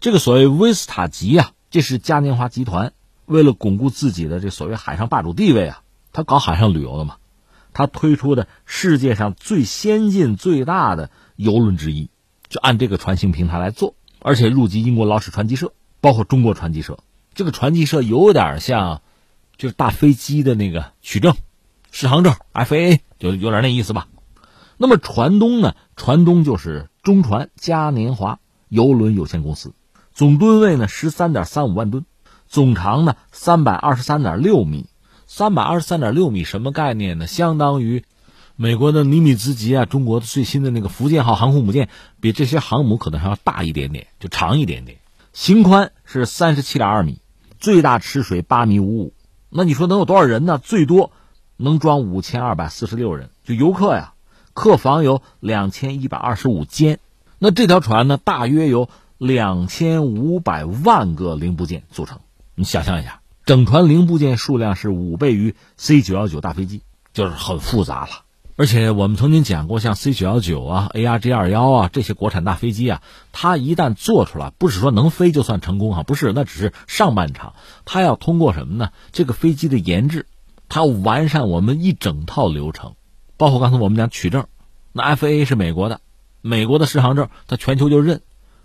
[0.00, 2.92] 这个所谓威斯塔级啊，这是嘉年华集团
[3.24, 5.80] 为了巩固自己的这所谓海上霸主地位啊，
[6.12, 7.16] 他搞海上旅游的嘛。
[7.72, 12.10] 他推出的世界上最先进、最大的游轮之一，
[12.50, 15.72] 就按这个船型平台来做，而且入籍英国劳使船机社，
[16.02, 16.98] 包括中国船机社。
[17.34, 19.00] 这个船机社有点像，
[19.56, 21.34] 就是大飞机的那个取证、
[21.98, 24.06] 适航证 （FAA），就有点那意思吧。
[24.76, 25.74] 那么船东呢？
[25.96, 29.72] 船东就是中船嘉年华游轮有限公司，
[30.12, 32.04] 总吨位呢十三点三五万吨，
[32.48, 34.90] 总长呢三百二十三点六米。
[35.26, 37.26] 三百二十三点六米什么概念呢？
[37.26, 38.04] 相当于
[38.56, 41.88] 美国的尼米兹级啊，中国的最新的那个福建号航空母舰，
[42.20, 44.98] 比这些航母可能还要大一点点，就长一点点。
[45.32, 47.22] 型宽是三十七点二米，
[47.58, 49.14] 最大吃水八米五五。
[49.48, 50.58] 那你说能有多少人呢？
[50.58, 51.10] 最多
[51.56, 54.12] 能装五千二百四十六人，就游客呀。
[54.52, 56.98] 客房有两千一百二十五间，
[57.38, 58.88] 那这条船呢，大约有
[59.18, 62.20] 两千五百万个零部件组成。
[62.54, 66.80] 你想象一下，整船零部件数量是五倍于 C 九幺九大飞机，
[67.12, 68.22] 就是很复杂了。
[68.56, 77.52] 而且我们曾经讲过，像 C 九幺九啊、ARJ 二幺啊这些国产大飞机啊，它一旦做出来，不是说能飞就算成功哈，不是，那只是上半场。
[77.84, 78.88] 它要通过什么呢？
[79.12, 80.24] 这个飞机的研制，
[80.68, 82.94] 它完善我们一整套流程。
[83.36, 84.46] 包括刚才我们讲取证，
[84.92, 86.00] 那 FAA 是美国的，
[86.40, 88.22] 美国的适航证它全球就认。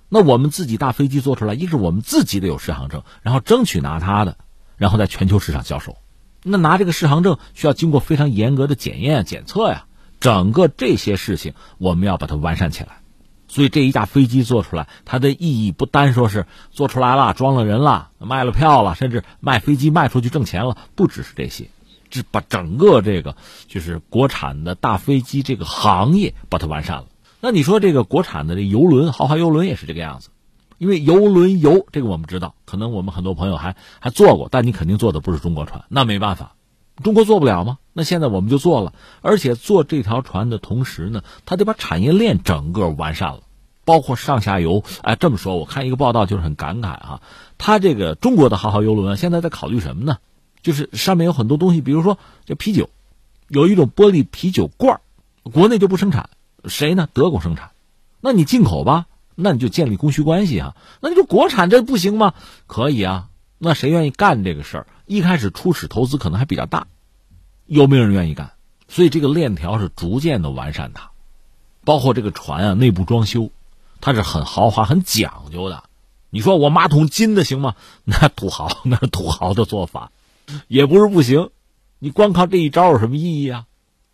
[0.07, 4.37] 那我们自己大飞机做出来，一是我们自己得有适航证，然后争取拿它的，
[4.77, 5.97] 然后在全球市场销售。
[6.43, 9.85] 那拿这个适航证需要经过非常严格的检验检测呀，
[10.19, 12.97] 整个这些事情我们要把它完善起来。
[13.47, 21.67] 所以这一架飞机做出来，它的意义不单说是做出来了、装了人了、卖了票了，甚至卖飞机卖出去挣钱了，不只是这些。
[22.11, 23.35] 是把整个这个
[23.67, 27.05] 就是国产的大飞机这个行业把它完善了。
[27.39, 30.29] 那你说这个国产的这游轮、豪华游轮也是这个样子，
[30.77, 36.55] 因为游轮游这个我们知道，可能我们很多朋友还还坐过，但你肯定坐的不是中国船，那没办法，
[37.03, 37.79] 中国做不了吗？
[37.93, 43.41] 那现在我们就做了，而且做这条船的同时呢，它得把产业链整个完善了，
[43.85, 44.83] 包括上下游。
[45.01, 47.21] 哎，这么说，我看一个报道就是很感慨啊，
[47.57, 50.17] 他这个中国的豪华游轮现在在考虑什么呢？
[50.61, 52.89] 就是上面有很多东西，比如说这啤酒，
[53.47, 55.01] 有一种玻璃啤酒罐
[55.43, 56.29] 国内就不生产，
[56.65, 57.07] 谁呢？
[57.13, 57.71] 德国生产，
[58.19, 60.75] 那你进口吧，那你就建立供需关系啊。
[60.99, 62.33] 那你说国产这不行吗？
[62.67, 63.29] 可以啊。
[63.57, 64.87] 那谁愿意干这个事儿？
[65.05, 66.87] 一开始初始投资可能还比较大，
[67.65, 68.53] 有没有人愿意干？
[68.87, 71.11] 所以这个链条是逐渐的完善它，
[71.85, 73.51] 包括这个船啊，内部装修，
[73.99, 75.83] 它是很豪华、很讲究的。
[76.29, 77.75] 你说我马桶金的行吗？
[78.03, 80.11] 那土豪，那土豪的做法。
[80.67, 81.49] 也不是不行，
[81.99, 83.65] 你光靠这一招有什么意义啊？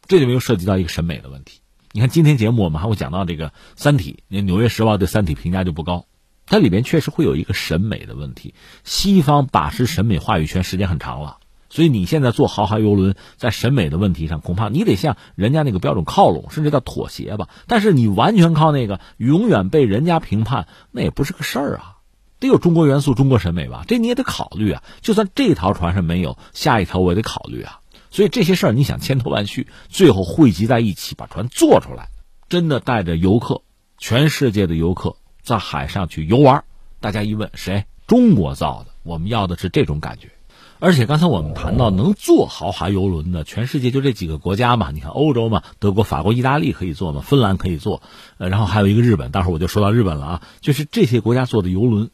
[0.07, 1.61] 这里面又涉及到一个审美的问题。
[1.91, 6.05] 你看今天节目我们还会讲到这个《三体》，那《纽约时报》对《三体》评价就不高，
[6.45, 8.53] 它里边确实会有一个审美的问题。
[8.83, 11.37] 西方把持审美话语权时间很长了，
[11.69, 17.49] 所以你现在做豪华游轮，在审美的问题上，恐怕你得向人家那个标准靠拢，甚至叫妥协吧。
[17.67, 21.96] 但是你完全靠那个，永远被人家评判，那也不是个事儿啊。
[22.39, 24.83] 得有中国元素、中国审美吧，这你也得考虑啊。
[25.01, 27.79] 就算这条船上没有，下一条我也得考虑啊。
[28.09, 32.09] 所以这些事儿你想千头万绪，最后汇集在一起，把船做出来，
[32.47, 33.61] 真的带着游客，
[33.97, 36.63] 全世界的游客在海上去游玩。
[36.99, 37.85] 大家一问，谁？
[38.07, 38.91] 中国造的。
[39.03, 40.31] 我们要的是这种感觉。
[40.79, 44.91] 而且刚才我们谈到能做豪华游轮的，全世界就这几个国家嘛。
[44.91, 48.01] 你看欧洲嘛，德国、法国、意大利可以做嘛，芬兰可以做，
[48.37, 49.31] 呃，然后还有一个日本。
[49.31, 52.11] 待会儿我就说到日本了啊，就是这些国家做的游轮。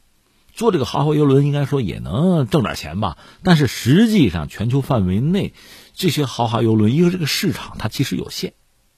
[0.54, 5.54] 做这个豪华游轮应该说也能挣点钱吧，但是实际上全球范围内，
[5.94, 8.54] 这些豪华游轮，一个这个市场它其实有限，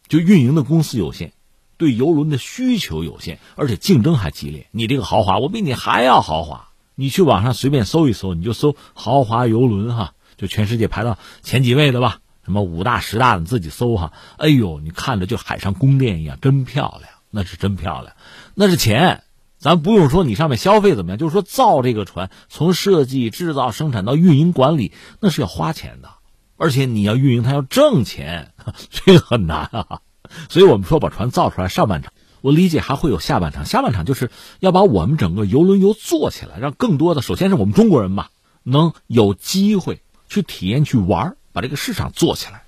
[0.10, 1.32] 就运营的公司有限，
[1.78, 4.68] 对游轮的需求有限，而且竞争还激烈。
[4.72, 6.70] 你这个豪华，我比你还要豪华。
[6.94, 14.12] 你去网上随便搜一搜，你就搜豪华游轮哈，就全世界排到前几位的吧，什么五大十大，你自己搜哈。
[14.38, 18.14] 哎呦，你看着就海上宫殿一样，真漂亮，那是真漂亮，
[18.56, 19.24] 那是钱。
[19.66, 26.10] 咱不用说你上面消费怎么样，就是说造这个船，从设计、制造、生产到运营管理，那是要花钱的，
[26.56, 28.54] 而且你要运营它要挣钱，
[28.92, 30.02] 这个很难啊。
[30.50, 38.28] 所以我们说把船造出来，上半场我理解还会有下半场，下半场就是要把我们整个游轮游做起来，让更多的，首先是我们中国人嘛，
[38.62, 42.65] 能有机会去体验、去玩，把这个市场做起来。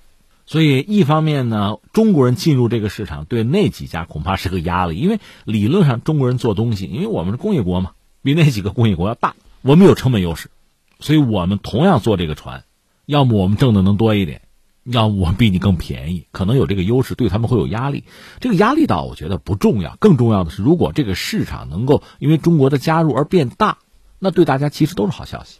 [0.50, 7.90] 所以，一方面呢，中国人进入这个市场，对那几家恐怕是个压力，因为理论上中国人做东西，因为我们是工业国嘛，
[8.22, 10.48] 比那几个工业国要大，我们有成本优势，
[11.00, 12.64] 所以我们同样做这个船，
[13.04, 14.40] 要么我们挣的能多一点，
[14.84, 18.04] 要么我比你更便宜，可能有这个优势，对他们会有压力。
[18.40, 23.76] 这个压力倒我觉得不重要，更重要的是，如果这个市场能够因为中国的加入而变大，
[24.18, 25.58] 那对大家其实都是好消息。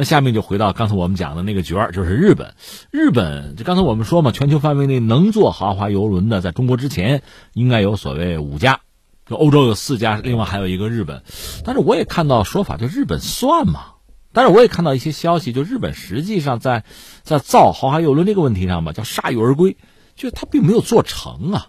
[0.00, 2.54] 那下面就回到刚才我们讲的那个角儿，就是日本。
[2.92, 8.78] 日本就刚才我们说嘛，全球范围内能做豪华游轮的，在中国之前应该有所谓五家，
[9.26, 11.24] 就欧洲有四家，另外还有一个日本。
[11.64, 13.86] 但是我也看到说法，就日本算嘛？
[14.32, 16.84] 但是我也看到一些消息，就日本实际上在
[17.24, 19.76] 在造豪华游轮这个问题上吧，叫铩羽而归，
[20.14, 21.66] 就他并没有做成啊。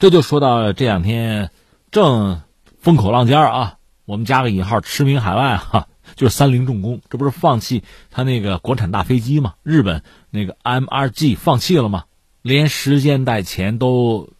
[0.00, 1.50] 这就说到这两天
[1.92, 2.40] 正
[2.80, 5.86] 风口浪尖啊，我们加个引号，驰名海外哈。
[6.18, 9.54] 就是三菱重工，这不是放弃他那个国产大飞机吗？
[9.62, 12.06] 日本那个 MRG 放弃了吗？
[12.42, 14.30] 连时间带钱都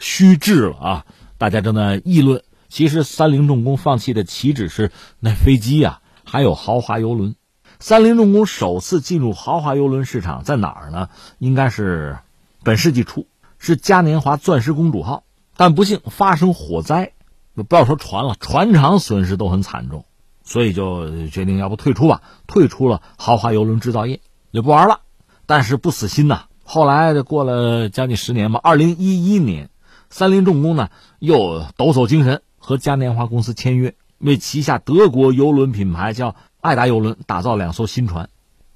[0.00, 1.06] 虚掷了啊！
[1.38, 2.42] 大家正在议论。
[2.68, 7.36] 其实三菱重工放弃的岂止是那飞机啊，还有豪华游轮。
[7.78, 11.08] 三菱重工首次进入豪华游轮市场在哪儿呢？
[11.38, 12.18] 应该是
[12.64, 15.22] 本世纪初，是嘉年华钻石公主号，
[15.56, 17.12] 但不幸发生火灾，
[17.54, 20.04] 不要说船了，船厂损失都很惨重，
[20.52, 24.20] 所以就决定要不退出吧，退出了豪华游轮制造业，
[24.52, 25.00] 就不玩了。
[25.46, 29.70] 但是不死心呐，后来过了将近十年吧，二零一一年，
[30.10, 36.36] 三菱重工呢又抖擞精神，和嘉年华公司签约，为旗下德国游轮品牌叫。
[36.62, 38.30] 爱达邮轮打造两艘新船，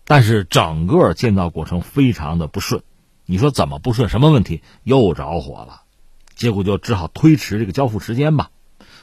[0.06, 2.82] 但是整个建造过程非常的不顺。
[3.26, 4.08] 你说怎么不顺？
[4.08, 4.60] 什么问题？
[4.82, 5.82] 又着火了，
[6.34, 8.50] 结果就只好推迟这个交付时间吧。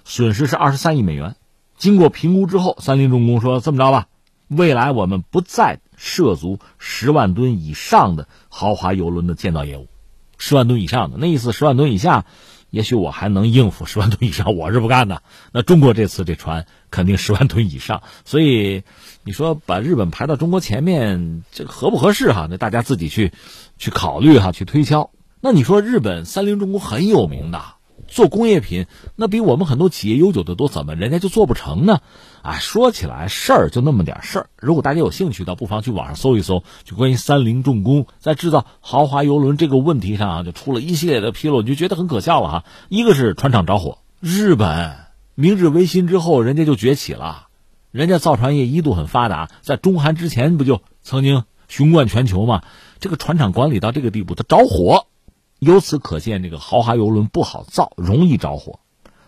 [0.03, 1.37] 损失是二十三亿美元。
[1.83, 4.07] 经过评估之后，三菱重工说：“这么着吧，
[4.47, 9.89] 未来我们不再涉足十万吨以上的豪华游轮的建造业务。
[10.37, 12.23] 十万吨以上的那意思，十万吨以下。”
[12.71, 15.23] 也许我还能应付十万吨以上，我是不干的。
[15.51, 18.83] 那中国这次这船肯定十万吨以上，所以
[19.25, 22.47] 你说把日本排到中国前面，这合不合适哈？
[22.49, 23.33] 那大家自己去
[23.77, 25.11] 去考虑哈，去推敲。
[25.41, 27.61] 那你说日本三菱重工很有名的。
[28.07, 28.85] 做工业品，
[29.15, 31.99] 那比我们很多企业悠久的多，怎么人家就做不成呢？
[32.41, 34.49] 啊，说起来事儿就那么点事儿。
[34.57, 42.65] 如果大家有兴趣的，不妨去网上搜一搜，就关于三菱重工在制造豪华游轮这个问题上啊，就出了一系列的纰漏，你就觉得很可笑了哈。
[42.89, 44.95] 一个是船厂着火，日本
[45.35, 47.47] 明治维新之后人家就崛起了，
[47.91, 52.61] 人家造船业一度很发达，在中韩之前不就曾经雄冠全球吗？
[52.99, 55.07] 这个船厂管理到这个地步，它着火。
[55.63, 58.79] 由此可见，这个豪华游轮不好造，容易着火。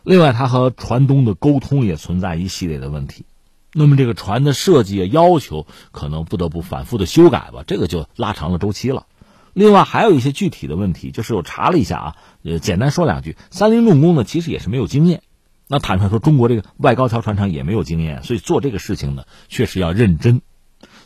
[0.03, 3.25] 另外，它和船东的沟通也存在一系列的问题。
[3.73, 9.07] 那么，这个船的设计要求可能不得不反复的修改吧，这个就拉长了周期了。
[9.53, 13.35] 另外，还有一些具体的问题，就是我查了一下啊，呃，简单说两句。
[13.49, 15.23] 三菱重工呢，其实也是没有经验。
[15.67, 20.41] 那坦率说，中国这个外高桥船厂也没有经验，所以做这个事情呢，确实要认真。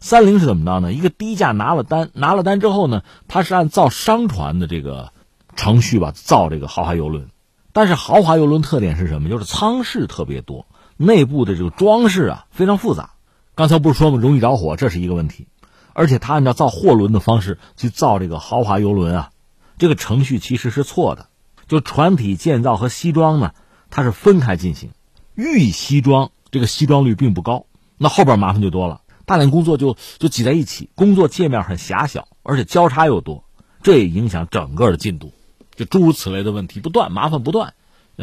[0.02, 0.92] 三菱是怎么着呢？
[0.92, 5.13] 一个低价拿了单，拿了单之后呢，它是按造商船的这个。
[5.60, 7.28] 程序吧，造这个豪华游轮，
[7.74, 9.28] 但是豪华游轮特点是什么？
[9.28, 13.12] 就是舱室特别多，内部的这个装饰啊非常复杂。
[13.56, 14.17] 刚才不是说吗？
[14.17, 15.48] 容易着火，这是一个问题。
[15.91, 19.32] 而且他按照造货轮的方式去造这个豪华游轮啊，
[19.78, 21.28] 这个程序其实是错的。
[21.67, 23.52] 就船体建造和西装呢，
[23.89, 24.91] 它是分开进行，
[25.36, 27.65] 预西装这个西装率并不高，
[27.98, 33.43] 那后边麻烦就多了，大量工作就就挤在一起，工作界面很狭小，而且交叉又多，
[33.84, 35.34] 这也影响整个的进度。
[35.80, 37.74] 就诸如此类的问题不断，麻烦不断，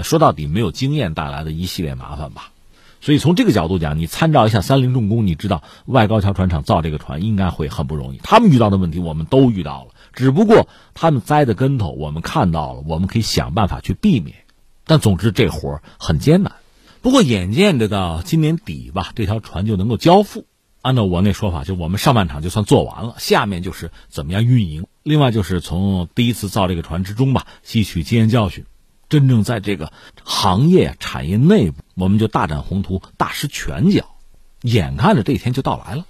[0.02, 2.52] 说到底没有经验带来的一系列麻烦吧。
[3.00, 8.20] 所以从这个角度讲，你参照一下三菱重工，你知道外高桥船厂造这个船应该会很不容易。
[8.22, 14.36] 他们遇到的问题我们都遇到了，只不过他们栽的跟头我们看到了，我们可以想办法去避免。
[14.84, 16.52] 但总之这活很艰难。
[17.00, 20.44] 不过眼见着到今年底吧，这条船就能够交付。
[20.86, 24.86] 按照我那说法，就我们上半场就算做完了，下面就是怎么样运营。
[25.02, 28.66] 另外就是从第一次造这个船之中吧，吸取经验教训，
[29.08, 34.14] 真正在这个行业产业内部，我们就大展宏图，大施拳脚。
[34.62, 36.06] 眼看着这一天就到来了。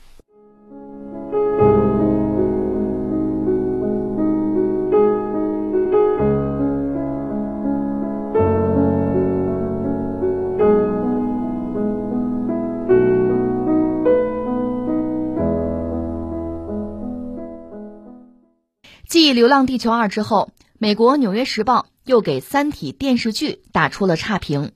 [19.09, 24.73] 继《流浪地球二》之后，美国《纽约时报》又给《三体》电视剧打出了差评。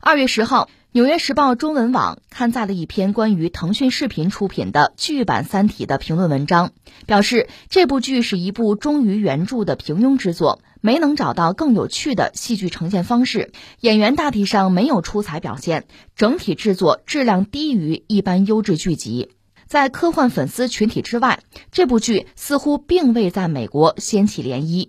[0.00, 6.72] 二月十号，《纽约时报》中文网刊载了一篇关于腾讯视频出品的剧版《三体》的评论文章，
[7.06, 15.86] 表示这部剧是一部忠于原著的平庸之作，没能找到更有趣的戏剧呈现方式，演员大体上没有出彩表现，
[16.16, 19.30] 整体制作质量低于一般优质剧集。
[19.68, 24.88] 在科幻粉丝群体之外，这部剧似乎并未在美国掀起涟漪，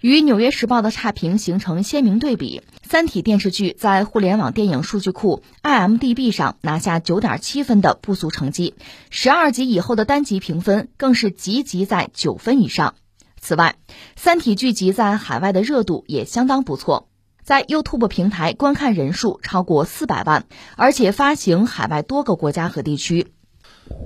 [0.00, 2.62] 与《纽约时报》的差评形成鲜明对比。
[2.90, 8.74] 《三体》电视剧在互联网电影数据库 IMDB 上拿下九点七分的不俗成绩，
[9.08, 12.96] 十二集以后的单集评分更是集集在九分以上。
[13.40, 13.76] 此外，
[14.16, 17.08] 《三体》剧集在海外的热度也相当不错，
[17.44, 20.46] 在 YouTube 平台观看人数超过四百万，
[20.76, 23.28] 而且发行海外多个国家和地区。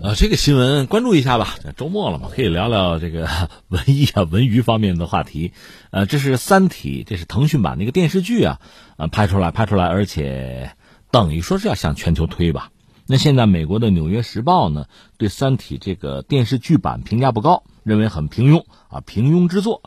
[0.02, 1.54] 呃，这个新闻关注一下吧。
[1.76, 3.28] 周末了嘛，可以聊聊这个
[3.68, 5.52] 文艺啊、文娱方面的话题。
[5.90, 8.60] 呃，这是《三体》，这是腾讯版的一个电视剧啊，
[8.96, 10.72] 呃，拍出来，拍出来，而且
[11.10, 12.70] 等于说是要向全球推吧。
[13.06, 14.86] 那现在美国的《纽约时报》呢，
[15.18, 19.82] 对《三体》这个电视剧版评价不高，认为很平庸啊，平庸之作。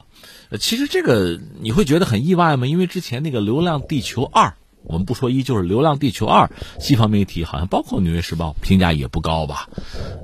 [0.49, 2.67] 呃，其实这个你会觉得很意外吗？
[2.67, 4.49] 因为之前那个《流浪地球二》，
[4.85, 6.47] 我们不说一，就是《流浪地球二》，
[6.79, 9.69] 西方媒体好像包括《纽约时报》评价也不高吧？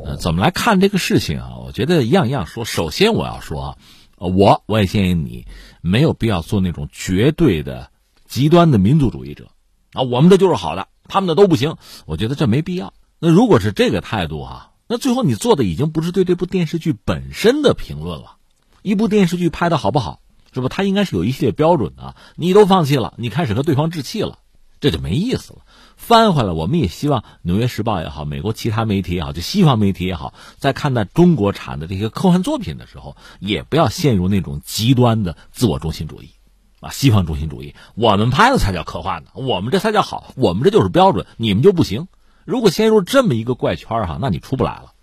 [0.06, 1.58] 呃，怎么来看这个事情啊？
[1.66, 2.64] 我觉得一样一样说。
[2.64, 3.78] 首先我要说啊，
[4.18, 5.46] 我我也建议你
[5.82, 7.90] 没有必要做那种绝对的
[8.28, 9.50] 极端的民族主义者
[9.94, 11.76] 啊，我们的就是好的，他们的都不行。
[12.06, 12.94] 我觉得这没必要。
[13.20, 18.38] 那如果是这个态度哈，那最后你做的已经不是对这部电视剧本身的评论了。
[18.84, 20.22] 一部电视剧拍的好不好，
[20.54, 20.70] 是不？
[20.70, 22.16] 它应该是有一系列标准的。
[22.36, 24.40] 你都放弃了，你开始和对方置气了。
[24.82, 25.60] 这就没意思了。
[25.96, 36.32] 翻回来，我们也希望《纽约时报》也好，美国其他媒体也好，就西方媒体也好，在看待中国产的这些科幻作品的时候，也不要陷入那种极端的自我中心主义，
[36.80, 37.76] 啊，西方中心主义。
[37.94, 42.08] 我们拍的才叫科幻呢，我们这才叫好，我们这就是标准，你们就不行。
[42.44, 44.94] 如果陷入这么一个怪圈哈，那你出不来了，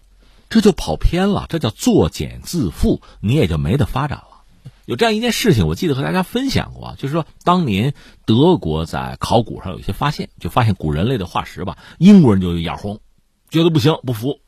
[0.50, 4.37] 这就跑偏了，这叫作茧自缚，你也就没得发展了。
[4.88, 7.92] 有这样一件事情，我记得和大家分享过，就是说当年
[8.24, 12.98] 德国在考古上有一些发现，就发现古人类的化石吧，英国人就眼红，
[13.50, 14.40] 觉得不行，不服，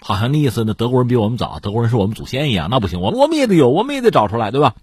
[0.00, 4.74] 好像那意思呢，德国人比我们早，德国人是我们祖先一样，那不行，我我们也得有，我们也得找出来，对吧？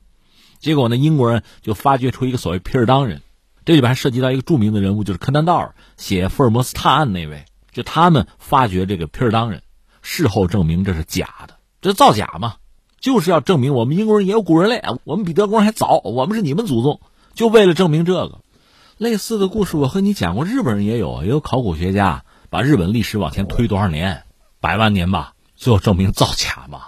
[0.60, 3.24] 结果呢，英国人就发掘出一个所谓皮尔当人，
[3.66, 9.64] 这里边还涉及到一个著名的人物，就是柯南道尔写福尔摩斯探案那位，就他们发掘这个皮尔当人，
[10.04, 12.58] 事后证明这是假的，这造假嘛。
[13.02, 17.02] 就是要证明我们英国人也有古人类，我们比德国人还早，我们是你们祖宗，
[17.34, 18.39] 就为了证明这个。
[18.97, 24.24] 类似的故事我和你讲过，日本人也有，也有考古学家把日本历史往前推多少年，
[24.60, 26.82] 百万年吧，最后证明造假嘛，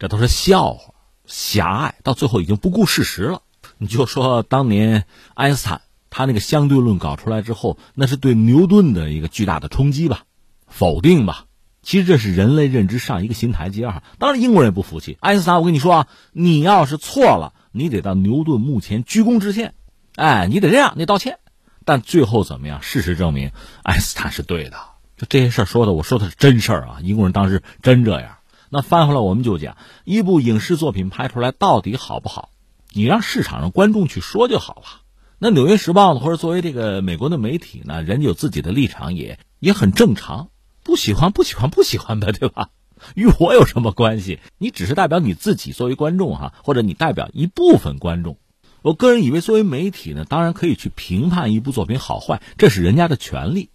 [0.00, 0.94] 这都是笑话，
[1.24, 3.42] 狭隘，到最后已经不顾事实了。
[3.78, 10.24] 你就说当年爱因斯坦他那个相对论搞出来之后，那是对牛顿的一个巨大的冲击吧，
[10.66, 11.44] 否定吧。
[11.82, 14.02] 其实这是人类认知上一个新台阶哈。
[14.18, 19.74] 当然英国人也不服气，爱因斯坦，我跟你说啊，你要是错了，你得到牛顿墓前鞠躬致歉，
[20.14, 21.38] 哎，你得这样，你道歉。
[21.84, 22.80] 但最后怎么样？
[22.80, 23.50] 事实证明，
[23.82, 24.76] 爱因斯坦是对的。
[25.16, 26.98] 就这些事儿说的，我说的是真事儿啊。
[27.02, 28.36] 英国人当时真这样。
[28.70, 32.50] 那翻回来我们就讲，一部影视作品拍出来到底好不好，
[32.92, 35.02] 你让市场上观众去说就好了。
[35.38, 40.50] 那《纽约时报》呢，或者作为这个美国的媒体呢，人家有自己的立场，也也很正常。
[40.82, 42.68] 不喜欢不喜欢不喜欢呗，对吧？
[43.14, 44.38] 与我有什么关系？
[44.58, 48.36] 你只是代表你自己作为观众哈，或者你代表一部分观众。
[48.82, 53.70] 我个人以为，作为媒体呢，当然可以去评判一部作品好坏，这是人家的权利。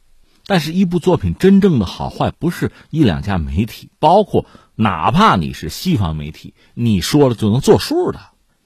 [0.45, 4.45] 但是，一部作品真正的好坏，不是一两家媒体，包括
[4.75, 8.19] 哪怕你是西方媒体，你说了就能作数的。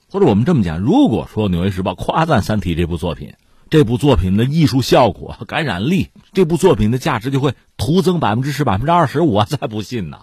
[0.08, 3.34] 或者我们这么讲，如果说《纽约时报》夸赞《三体》这部作品，
[3.72, 10.18] 这部作品的艺术效果、感染力，这部作品的价值就会徒增百分之十、百分之二十， 我才不信呢。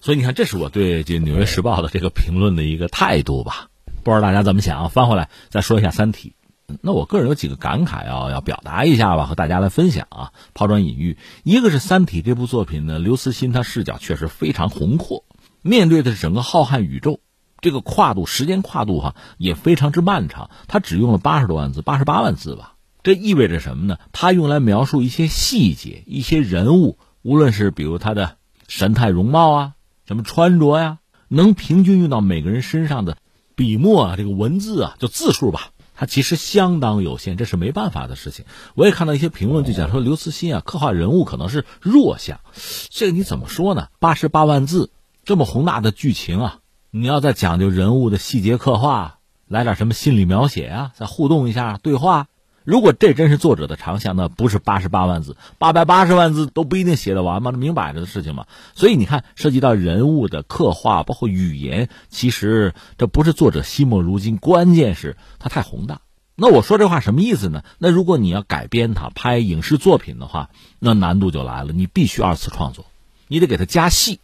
[0.00, 3.68] 所以你看，这是我对这《纽约时报》的这个评论的一个态度吧。
[4.02, 4.88] 不知道大家怎么想？
[4.88, 6.34] 翻回来再说一下《三体》。
[6.80, 11.18] 那我个人有几个感慨要要表达一下吧，和大家来分享啊，抛砖引玉。
[11.42, 15.26] 一个是《三体》这部作品呢，刘慈欣他视角确实非常宏阔，
[15.60, 17.20] 面对的是整个浩瀚宇宙，
[17.60, 20.48] 这个跨度、时间跨度哈也非常之漫长。
[20.68, 22.73] 他只用了八十多万字，八十八万字吧。
[23.04, 23.98] 这意味着什么呢？
[24.12, 29.72] 他用来描述一些细节、一些人物，无论是比如他的神态容貌啊，
[30.06, 30.98] 什么穿着呀，
[31.28, 33.18] 能平均用到每个人身上的
[33.54, 38.46] 笔墨啊，这个文字啊，就字数吧，它其实相当有限，这是没办法的事情。
[38.74, 42.40] 我也看到一些评论，就讲说刘慈欣啊，刻画人物可能是弱项，
[42.88, 43.88] 这个你怎么说呢？
[44.00, 44.90] 八十八万字
[45.26, 46.58] 这么宏大的剧情啊，
[46.90, 52.28] 你要再讲究人物的细节刻画，来点什么心理描写啊，再互动一下对话。
[52.64, 57.52] 如果这真是作者的长项，那不是八十八万字，八百八十万字都不一定写得完吗？
[57.52, 58.46] 明摆着的事情嘛。
[58.74, 66.00] 所以你看，涉及到人物的刻画，包括语言，其实这不是作者惜墨如金，关键是它太宏大。
[66.36, 67.62] 那我说这话什么意思呢？
[67.78, 70.48] 那如果你要改编它，拍影视作品的话，
[70.78, 71.72] 那难度就来了。
[71.74, 72.86] 你必须二次创作，
[73.28, 74.20] 你得给它加戏。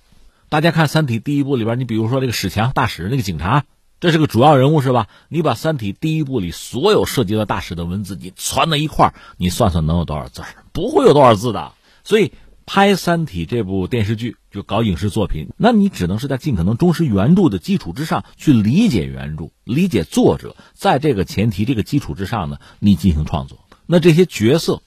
[0.48, 3.64] 大家看《三体》第一部里边，你比如说这个史强大使那个警察。
[4.00, 5.08] 这是个主要人物是吧？
[5.28, 10.42] 你把《三体》第一部里所有涉及到大使的文字，你攒在一块儿，你算算能有多少字？
[10.72, 11.72] 不会有多少字的。
[12.02, 12.32] 所以
[12.64, 23.58] 拍《三体》这部电视剧，就搞影视作品，那你只能是在尽可能忠实原著的基础之上去理解原著，理解作者，在这个前提、这个基础之上呢，你进行创作。
[23.84, 24.80] 那这些角色，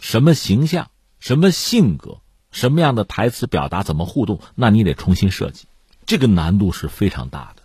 [0.00, 0.90] 什么形象、
[1.20, 5.66] 什么性格、什么样的台词表达、怎么互动，那你得重新设计，
[6.06, 7.57] 这个难度是非常大的。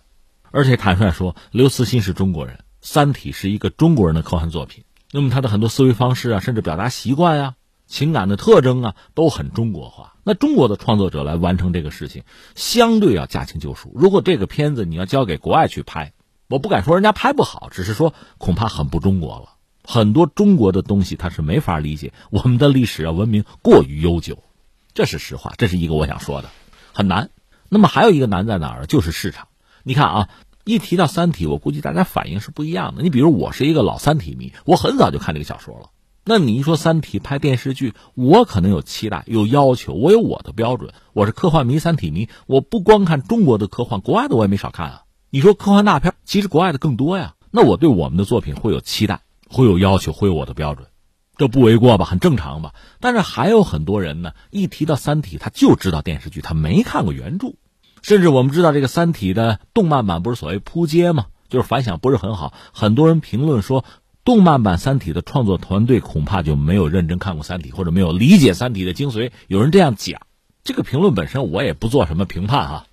[0.54, 4.84] 而且坦率说，刘慈欣是中国人，《三体》是一个中国人的科幻作品。
[5.10, 7.54] 那么他的很多思维方式啊，甚至表达习惯啊、
[7.88, 10.14] 情感的特征啊，都很中国化。
[10.22, 12.22] 那中国的创作者来完成这个事情，
[12.54, 13.90] 相对要驾轻就熟。
[13.96, 16.12] 如果这个片子你要交给国外去拍，
[16.46, 19.56] 我不敢说人家拍不好，只是说恐怕很不中国了。
[19.82, 22.12] 很多中国的东西他是没法理解。
[22.30, 24.44] 我们的历史啊文明过于悠久，
[24.92, 26.50] 这是实话，这是一个我想说的，
[26.92, 27.30] 很难。
[27.68, 28.86] 那么还有一个难在哪儿？
[28.86, 29.48] 就是市场。
[29.86, 30.28] 你看啊，
[30.64, 33.02] 一提到《三体》，我估计大家反应是不一样的。
[33.02, 35.90] 你比如我是一个老《三体》迷，我很早就看这个小说了。
[36.24, 40.94] 那你一说《三体》拍电视剧，我可能有期待、有要求，我有我的标准。
[41.12, 45.02] 我是科幻迷、三体迷，我不光看中国的科幻，国外的我也没少看啊。
[45.28, 47.34] 你说科幻大片，其实国外的更多呀。
[47.50, 50.88] 那我对我们的作品会有期待，会有要求，会有我的标准，
[51.36, 52.06] 这不为过吧？
[52.06, 52.72] 很正常吧？
[53.00, 57.52] 但是还有很多人呢，一提到《三体》，他就知道电视剧，他没看过原著。
[58.04, 61.26] 甚至我们知道这个《三体》的动漫版不是所谓扑街吗？
[61.48, 63.84] 就是反响不是很好，很多人评论说。
[64.24, 69.30] 动漫版《三体》的创作团队恐怕就没有认真看过《三体》，或者没有理解《三体》的精髓。
[69.48, 70.22] 有人这样讲，
[70.64, 72.86] 这个评论本身我也不做什么评判哈，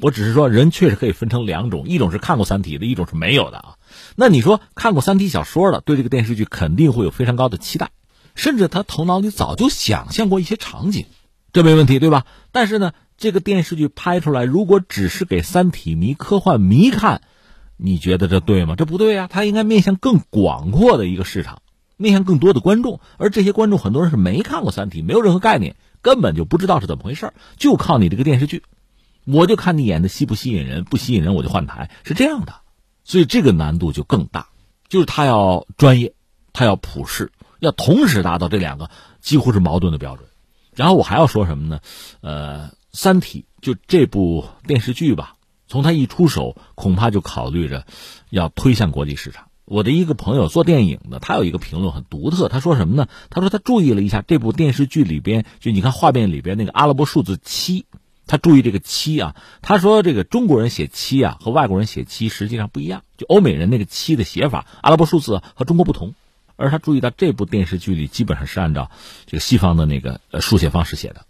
[0.00, 3.74] 我只是说人确实可以分成两种，一种是看过《三体》的，一种是没有的啊。
[4.14, 7.90] 那你说看过《三体》小说的，对这个电视剧肯定会有非常高的期待，
[8.36, 11.06] 甚至他头脑里早就想象过一些场景，
[11.52, 12.26] 这没问题对吧？
[12.52, 17.22] 但是呢，这个电视剧拍出来，如果只是给《三体》迷、科幻迷看。
[17.78, 18.74] 你觉得这对吗？
[18.74, 21.60] 这不对呀，它应该面向更广阔的一个市场，
[21.98, 23.00] 面向更多的观众。
[23.18, 28.62] 而这些观众很多人是没看过《三体》，没有任何概念，根本就不知道是怎么回事就靠你这个电视剧，
[29.26, 32.54] 我就看你演的吸不吸引人，不吸引人我就换台，是这样的。
[33.04, 34.48] 所以这个难度就更大，
[34.88, 36.14] 就是他要专业，
[36.54, 38.88] 他要普世，要同时达到这两个
[39.20, 40.26] 几乎是矛盾的标准。
[40.74, 41.80] 然后我还要说什么呢？
[42.22, 45.34] 呃，《三体》就这部电视剧吧。
[45.68, 47.84] 从他一出手，恐怕就考虑着
[48.30, 49.48] 要推向国际市场。
[49.66, 52.48] 我的一个朋友做电影的，他有一个评论很独特。
[52.48, 53.08] 他说什么呢？
[53.28, 57.84] 他说他注意了一下这部电视剧里边，就你看画面里边那个阿拉伯数字七，
[58.26, 59.36] 他注意这个七啊。
[59.60, 66.14] 他说这个中国人写七啊和外国人写七实际上不一样，就欧美人那个七的写法，阿拉伯数字和中国不同。
[66.54, 68.90] 而他注意到这部电视剧里基本上是按照
[69.26, 71.26] 这个西方的那个呃书写方式写的。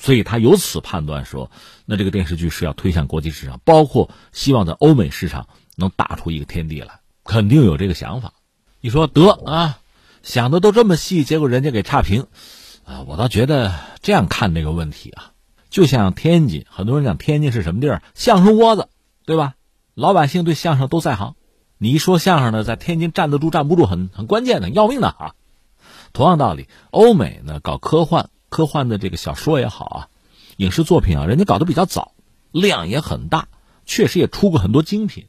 [0.00, 1.50] 所以他由此判断说，
[1.84, 5.46] 那这个电视剧是要推向国际市场，包括希望在欧美市场
[5.76, 8.32] 能打出一个天地来，肯定有这个想法。
[8.80, 9.78] 你说得啊，
[10.22, 12.28] 想的都这么细，结果人家给差评，
[12.86, 15.32] 啊，我倒觉得这样看这个问题啊，
[15.68, 18.88] 就像天津，很多人讲天津是什么地儿，相声窝子，
[19.26, 19.52] 对吧？
[19.94, 21.34] 老百姓对相声都在行，
[21.76, 25.34] 你一说相声呢，在天津站得住站不住，很很关键的，要命的啊。
[26.14, 28.30] 同样道理，欧美呢搞科幻。
[28.50, 30.08] 科幻的这个小说也好啊，
[30.58, 32.12] 影视作品啊，人家搞得比较早，
[32.52, 33.48] 量也很大，
[33.86, 35.28] 确实也出过很多精品，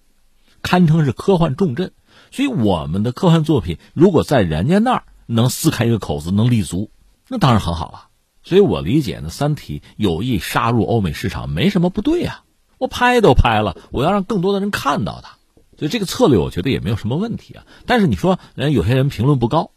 [0.61, 1.93] 堪称是科幻重镇。
[2.31, 6.91] 所以我们的科幻作品如果在人家那儿能撕开一个口子，能立足，
[7.29, 8.07] 那当然很好了。
[8.43, 12.43] 所以我理解呢，《三体》有意杀入欧美市场没什么不对啊。
[12.79, 15.37] 我拍都拍了，我要让更多的人看到它，
[15.77, 17.65] 所以这个策略我觉得也没有什么问题啊。
[17.85, 19.71] 但是你说人有些人评论不高。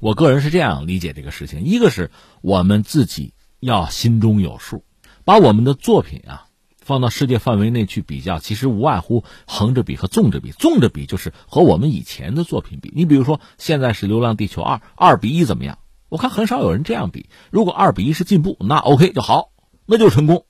[0.00, 2.10] 我个人是这样理解这个事情：一个是
[2.42, 4.84] 我们自己要心中有数，
[5.24, 6.46] 把我们的作品啊
[6.78, 10.52] 放到世界范围内去比较，其实无外乎横着比和纵着比。
[10.52, 12.92] 纵着比就是和我们以前的作品比。
[12.94, 15.78] 你比如说，现在是《流浪地球二》，二比一怎么样？
[16.08, 17.28] 我看很少有人这样比。
[17.50, 19.50] 如果二比一是进步，那 OK 就好，
[19.86, 20.44] 那就成功。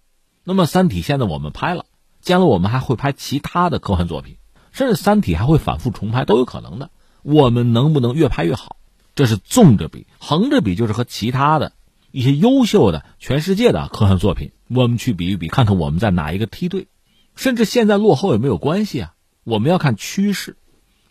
[0.45, 1.87] 那么《三体》现在我们拍了，
[2.21, 4.37] 将来我们还会拍其他的科幻作品，
[4.73, 6.91] 甚至《三体》还会反复重拍，都有可能的。
[7.23, 8.77] 我们能不能越拍越好？
[9.17, 11.73] 这是纵着比，横着比就是和其他的
[12.13, 16.87] 一些优秀的全世界的科幻作品，我们去比一比，看看我们在哪一个梯队，
[17.35, 19.15] 甚至现在落后也没有关系啊。
[19.43, 20.57] 我们要看趋势，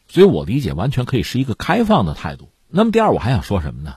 [0.08, 2.52] 所以我理解完全可以是一个开放的态度。
[2.70, 3.96] 那么第二，我还想说什么呢？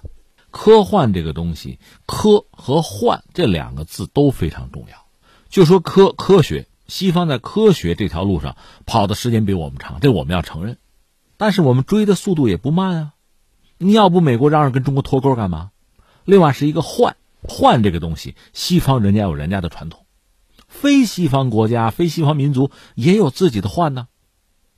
[0.50, 5.06] 科幻这个东西，科和幻这两个字都非常重要。
[5.50, 8.56] 就说科科学，西方在科学这条路上
[8.86, 10.78] 跑的时间比我们长，这我们要承认，
[11.36, 13.12] 但是我们追的速度也不慢啊。
[13.78, 15.70] 你要不美国嚷嚷跟中国脱钩干嘛？
[16.24, 20.04] 另外是一个换换这个东西，西方人家有人家的传统，
[20.66, 24.08] 非西方国家、非西方民族也有自己的换呢。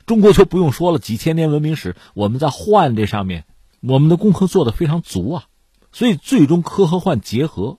[0.04, 3.46] 中国就不用说了，几千年文明史，我们在换这上面，
[3.80, 5.44] 我们的功课做得非常足啊。
[5.92, 7.78] 所以最终科和幻结合，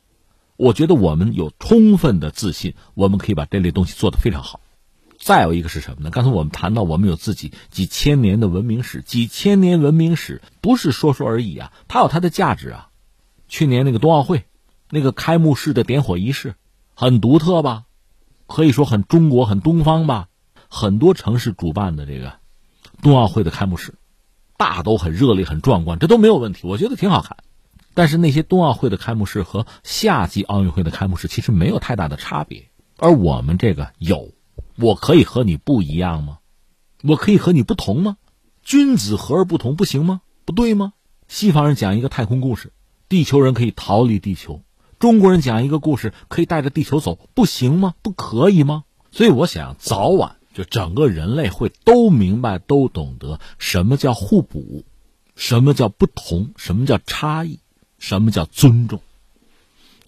[0.57, 4.59] 我觉得我们有充分的自信，我们可以把这类东西做得非常好。
[5.22, 6.09] 再有一个是什么呢？
[6.09, 12.89] 刚才我们谈到，我们有自己几千年的文明史，几千年文明史不是说说而已啊，它有它的价值啊。
[13.47, 14.45] 去年那个冬奥会，
[14.89, 16.55] 那个开幕式的点火仪式，
[16.95, 17.84] 很独特吧？
[18.47, 20.28] 可以说很中国、很东方吧？
[20.67, 22.34] 很多城市主办的这个
[23.03, 23.93] 冬奥会的开幕式，
[24.57, 27.38] 大都很热烈、很壮观，这都没有问题，我觉得挺好看。
[27.93, 34.32] 但是那些冬奥会的开幕式和夏季奥运会的开幕式其实没有太大的差别，而我们这个有。
[34.78, 36.39] 我可以和你不一样吗？
[37.03, 38.17] 我可以和你不同吗？
[38.63, 40.22] 君子和而不同不行吗？
[40.45, 40.93] 不对吗？
[41.28, 42.74] 西方人讲一个太空故事，
[43.09, 44.61] 地球人可以逃离地球；
[44.99, 47.95] 中国人讲一个故事，可以带着地球走，不行吗？
[48.01, 48.84] 不可以吗？
[49.11, 54.84] 所以我想，早晚就整个人类会都明白、都懂得什么叫互补，
[55.36, 57.59] 什么叫不同，什么叫差异，
[57.97, 59.01] 什么叫尊重，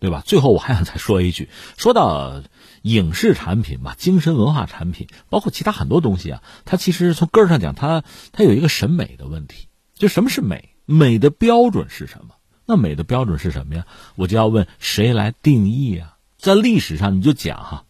[0.03, 0.21] 对吧？
[0.25, 1.47] 最后我还想再说一句，
[1.77, 2.43] 说到
[2.81, 10.75] 影视产品吧，精神文化产品，包括其他很多东西啊，它其实从根儿上讲，它它有一个审美的问题，就什么是美？
[10.85, 12.35] 美的标准是什么？
[12.65, 13.85] 那美的标准是什么呀？
[14.15, 16.17] 我就要问谁来定义啊？
[16.37, 17.85] 在历史上你就讲哈，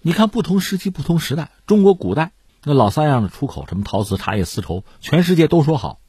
[0.00, 2.32] 你看不同时期、不同时代，中国古代
[2.64, 6.00] 那老三样的出口，什么陶瓷、茶叶、丝绸，全世界都说好。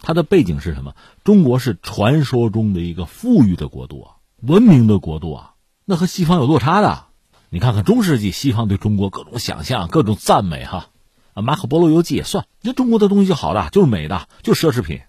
[0.00, 0.94] 它的背景是什么？
[1.22, 7.04] 中国是传说中的一个富裕的国度啊，文明的国度啊，那和西方有落差的。
[7.48, 10.88] 你看看中世纪，西方对中国各种想象、各种赞美哈，
[11.32, 12.44] 啊，马可波罗游记也算。
[12.60, 15.02] 那中国的东西好的，就是美的，就奢侈品。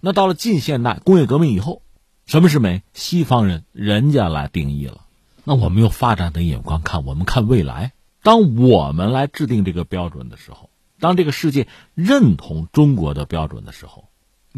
[0.00, 1.82] 那到了近现代工业革命以后，
[2.26, 2.82] 什么是美？
[2.92, 5.02] 西方人人家来定义了。
[5.44, 7.92] 那我们用发展的眼光看，我们看未来。
[8.24, 10.68] 当我们来制定这个标准的时候，
[10.98, 14.08] 当这个世界认同中国的标准的时候，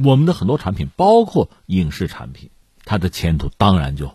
[0.02, 2.48] 我们的很多产品，包括影视产品，
[2.86, 4.14] 它的前途当然就